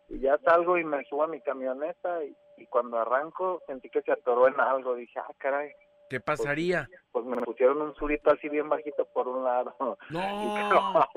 [0.09, 4.01] y ya salgo y me subo a mi camioneta y, y cuando arranco sentí que
[4.01, 4.95] se atoró en algo.
[4.95, 5.71] Dije, ah, caray,
[6.09, 6.87] ¿Qué pasaría?
[7.11, 9.75] pues me pusieron un surito así bien bajito por un lado.
[10.09, 11.09] Y No.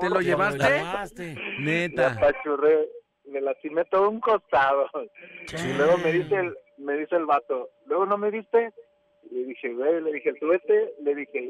[0.00, 0.62] ¿Te lo llevaste?
[0.64, 1.34] llevaste?
[1.60, 2.12] Me Neta.
[2.12, 2.88] apachurré,
[3.24, 4.86] me lastimé todo un costado.
[4.94, 8.72] Y luego me dice el, me dice el vato, luego no me viste.
[9.30, 11.40] Y le dije, güey, le dije, súbete, le dije,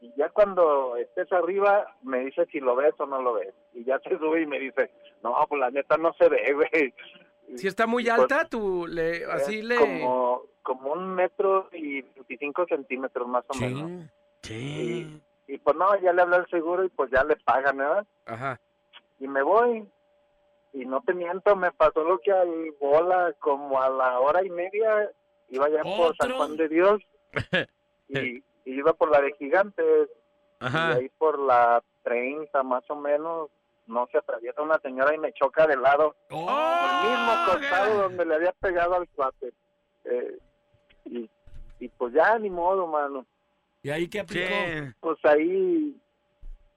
[0.00, 3.54] y, ya cuando estés arriba, me dice si lo ves o no lo ves.
[3.74, 4.90] Y ya se sube y me dice,
[5.22, 6.94] no, pues la neta no se ve, güey.
[7.56, 9.76] Si está muy Pues, alta, tú le, así es le...
[9.76, 14.10] Como, como un metro y 25 centímetros más o menos.
[14.42, 15.08] Sí.
[15.46, 18.06] Y, y pues no, ya le hablé al seguro y pues ya le pagan, ¿verdad?
[18.24, 18.60] Ajá.
[19.20, 19.88] y me voy.
[20.72, 24.50] Y no te miento, me pasó lo que al bola, como a la hora y
[24.50, 25.10] media,
[25.48, 26.32] iba ya por San.
[26.32, 27.00] Juan de Dios
[28.08, 30.08] y, y iba por la de Gigantes
[30.60, 30.92] Ajá.
[30.94, 33.50] y ahí por la 30 más o menos,
[33.86, 38.02] no se atraviesa una señora y me choca de lado, Oh, el mismo qué- costado
[38.02, 39.52] donde le había pegado al cuate.
[40.04, 40.38] Eh,
[41.04, 41.30] y,
[41.80, 43.26] y pues ya ni modo, mano.
[43.82, 44.48] ¿Y ahí qué aplicó?
[44.48, 44.92] Sí.
[45.00, 46.00] pues ahí,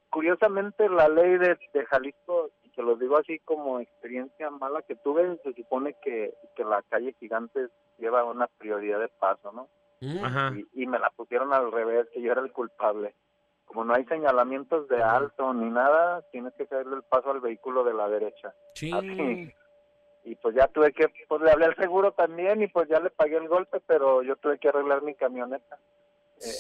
[0.10, 4.96] curiosamente, la ley de, de Jalisco, y te lo digo así como experiencia mala que
[4.96, 9.68] tuve, se supone que, que la calle Gigantes lleva una prioridad de paso, ¿no?
[10.02, 10.24] Mm.
[10.24, 10.54] Ajá.
[10.56, 13.16] Y, y me la pusieron al revés, que yo era el culpable.
[13.66, 17.84] Como no hay señalamientos de alto ni nada, tienes que cederle el paso al vehículo
[17.84, 18.54] de la derecha.
[18.74, 18.92] Sí.
[18.92, 19.54] Así.
[20.24, 23.10] Y pues ya tuve que, pues le hablé al seguro también y pues ya le
[23.10, 25.80] pagué el golpe, pero yo tuve que arreglar mi camioneta.
[26.42, 26.52] Eh,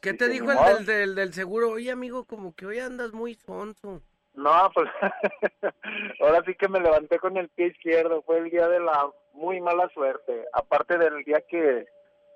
[0.00, 1.70] ¿Qué te ni dijo el del, del, del seguro?
[1.70, 4.02] Oye, amigo, como que hoy andas muy sonso.
[4.34, 4.88] No, pues
[6.20, 8.22] ahora sí que me levanté con el pie izquierdo.
[8.22, 10.44] Fue el día de la muy mala suerte.
[10.52, 11.86] Aparte del día que,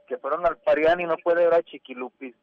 [0.08, 2.34] que fueron al Parián y no puede ver a Chiquilupis.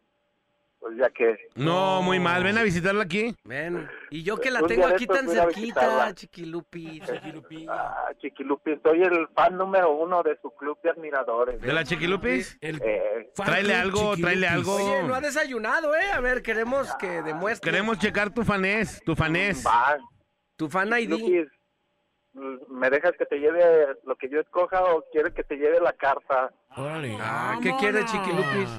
[0.80, 1.36] Pues ya que...
[1.56, 2.44] No, muy mal.
[2.44, 3.36] Ven a visitarla aquí.
[3.44, 3.90] Ven.
[4.12, 6.14] Y yo que la Un tengo día de aquí estos tan voy a cerquita, visitarla.
[6.14, 7.02] chiquilupis.
[7.70, 11.60] Ah, Chiquilupi, soy el fan número uno de su club de admiradores.
[11.60, 12.58] ¿De la Chiquilupis?
[12.62, 14.76] Eh, Tráele algo, tráele algo.
[14.76, 16.12] Oye, no ha desayunado, ¿eh?
[16.14, 17.72] A ver, queremos que demuestre.
[17.72, 19.66] Queremos checar tu fanés, tu fanés.
[19.66, 19.98] va.
[20.56, 21.16] Tu fan ID.
[21.16, 21.48] Chiquilupis,
[22.70, 23.64] ¿me dejas que te lleve
[24.04, 26.52] lo que yo escoja o quieres que te lleve la carta?
[26.76, 27.18] Órale.
[27.20, 28.70] Ah, ¿qué quiere Chiquilupis?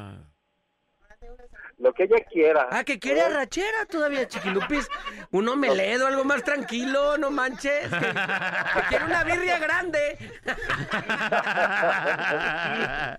[1.78, 2.68] Lo que ella quiera.
[2.70, 4.88] Ah, que quiere arrachera todavía, Chiquilupis.
[5.30, 7.90] Un omeledo, algo más tranquilo, no manches.
[7.90, 10.16] Que, que quiere una birria grande.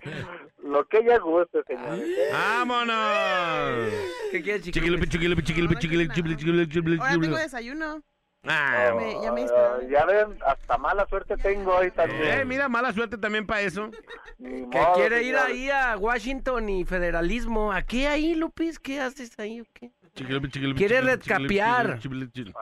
[0.64, 2.04] Lo que ella guste, señores.
[2.04, 2.30] ¿eh?
[2.32, 3.94] ¡Vámonos!
[4.32, 8.04] ¿Qué quiere Chiquilupi, chiquilupi, chiquilupi, chiquilupi, chiquilupi, chiquilupi, chiquilupi, Ahora tengo desayuno.
[8.44, 12.48] Ah, Me- ya me Ah, ya ven, hasta mala suerte tengo hoy eh, también.
[12.48, 13.90] mira, mala suerte también para eso.
[14.38, 15.48] Ni Que modo, quiere ir señor.
[15.48, 17.72] ahí a Washington y federalismo.
[17.74, 18.80] ¿A qué ahí, Lupis?
[18.80, 19.92] ¿Qué haces ahí o qué?
[20.14, 22.00] Chiquilupi, chiquilupi, Quiere chiquilupi, chiquilupi, redcapear.
[22.00, 22.60] chiquilupi, chiquilupi.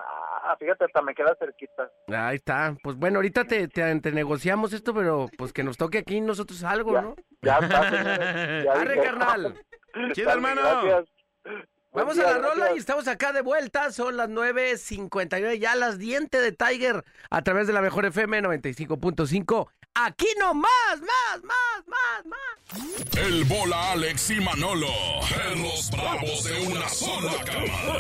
[0.48, 1.90] Ah, fíjate, hasta me queda cerquita.
[2.08, 2.76] Ahí está.
[2.82, 6.64] Pues bueno, ahorita te, te, te negociamos esto, pero pues que nos toque aquí nosotros
[6.64, 7.16] algo, Ya, ¿no?
[7.42, 8.64] ya está.
[8.64, 9.62] Ya Arre, carnal.
[10.14, 10.62] Chido, hermano.
[10.62, 11.06] Gracias.
[11.96, 12.76] Vamos a la rola gracias.
[12.76, 13.92] y estamos acá de vuelta.
[13.92, 19.68] Son las 9.59, ya las dientes de Tiger a través de la mejor FM 95.5.
[19.94, 20.70] Aquí nomás,
[21.00, 23.18] más, más, más, más.
[23.18, 24.88] El bola Alex y Manolo.
[25.30, 28.00] Perros bravos de una sola cámara.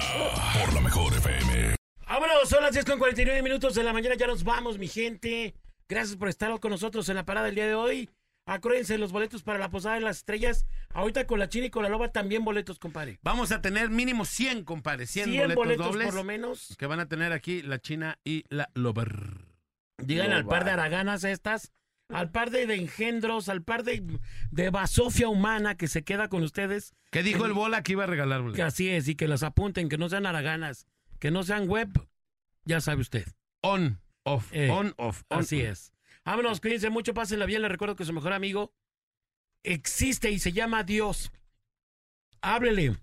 [0.59, 1.75] Por la mejor FM.
[2.05, 4.15] Vámonos, son las 10 con 49 minutos de la mañana.
[4.15, 5.55] Ya nos vamos, mi gente.
[5.87, 8.09] Gracias por estar con nosotros en la parada el día de hoy.
[8.47, 10.65] Acuérdense los boletos para la Posada de las Estrellas.
[10.93, 13.19] Ahorita con la China y con la Loba también boletos, compadre.
[13.23, 15.07] Vamos a tener mínimo 100, compadre.
[15.07, 16.75] 100, 100 boletos, boletos dobles por lo menos.
[16.77, 19.45] que van a tener aquí la China y la Lover.
[20.05, 21.71] Llegan al par de araganas estas,
[22.09, 24.03] al par de, de engendros, al par de,
[24.51, 26.93] de basofia humana que se queda con ustedes.
[27.11, 28.51] ¿Qué dijo el bola que iba a regalar?
[28.53, 30.85] Que así es, y que las apunten, que no sean araganas,
[31.19, 31.89] que no sean web,
[32.65, 33.25] ya sabe usted.
[33.61, 35.23] On, off, Eh, on, off.
[35.29, 35.93] on, Así es.
[36.25, 37.61] Vámonos, cuídense mucho, pásenla bien.
[37.61, 38.73] Les recuerdo que su mejor amigo
[39.63, 41.31] existe y se llama Dios.
[42.41, 42.97] Háblele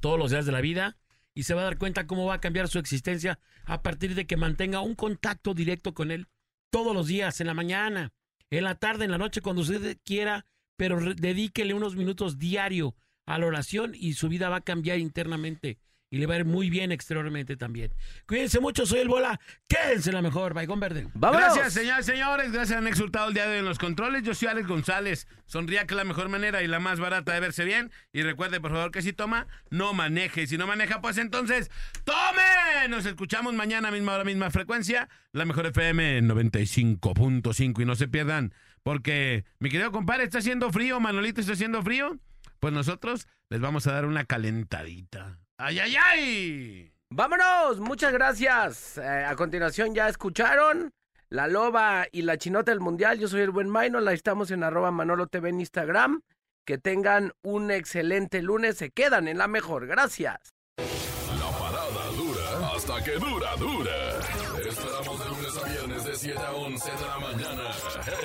[0.00, 0.96] todos los días de la vida
[1.34, 4.26] y se va a dar cuenta cómo va a cambiar su existencia a partir de
[4.26, 6.28] que mantenga un contacto directo con Él
[6.70, 8.12] todos los días, en la mañana,
[8.50, 12.94] en la tarde, en la noche, cuando usted quiera, pero dedíquele unos minutos diario
[13.26, 15.78] a la oración y su vida va a cambiar internamente
[16.10, 17.92] y le va a ir muy bien exteriormente también.
[18.26, 19.38] Cuídense mucho, soy el Bola.
[19.68, 21.08] Quédense en la mejor, Baigón Verde.
[21.14, 21.54] ¡Vámonos!
[21.54, 22.52] Gracias, señores, señores.
[22.52, 24.22] Gracias, han exultado el día de hoy en los controles.
[24.22, 25.28] Yo soy Alex González.
[25.46, 27.90] Sonría que es la mejor manera y la más barata de verse bien.
[28.12, 30.42] Y recuerde, por favor, que si toma, no maneje.
[30.42, 31.70] Y si no maneja, pues entonces,
[32.04, 32.88] ¡tome!
[32.88, 35.08] Nos escuchamos mañana, misma hora, misma frecuencia.
[35.32, 37.82] La mejor FM 95.5.
[37.82, 41.00] Y no se pierdan, porque mi querido compadre, está haciendo frío.
[41.00, 42.18] Manolito, está haciendo frío.
[42.60, 45.38] Pues nosotros les vamos a dar una calentadita.
[45.60, 46.92] ¡Ay, ay, ay!
[47.10, 48.96] Vámonos, muchas gracias.
[48.96, 50.92] Eh, a continuación ya escucharon
[51.30, 53.18] La Loba y la Chinota del Mundial.
[53.18, 56.20] Yo soy el buen Maino, la estamos en arroba Manolo TV en Instagram.
[56.64, 59.88] Que tengan un excelente lunes, se quedan en la mejor.
[59.88, 60.54] Gracias.
[60.76, 64.18] La parada dura hasta que dura, dura.
[64.64, 67.70] Esperamos de lunes a viernes de 7 a 11 de la mañana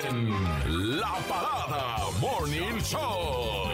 [0.08, 3.73] en La Parada Morning Show.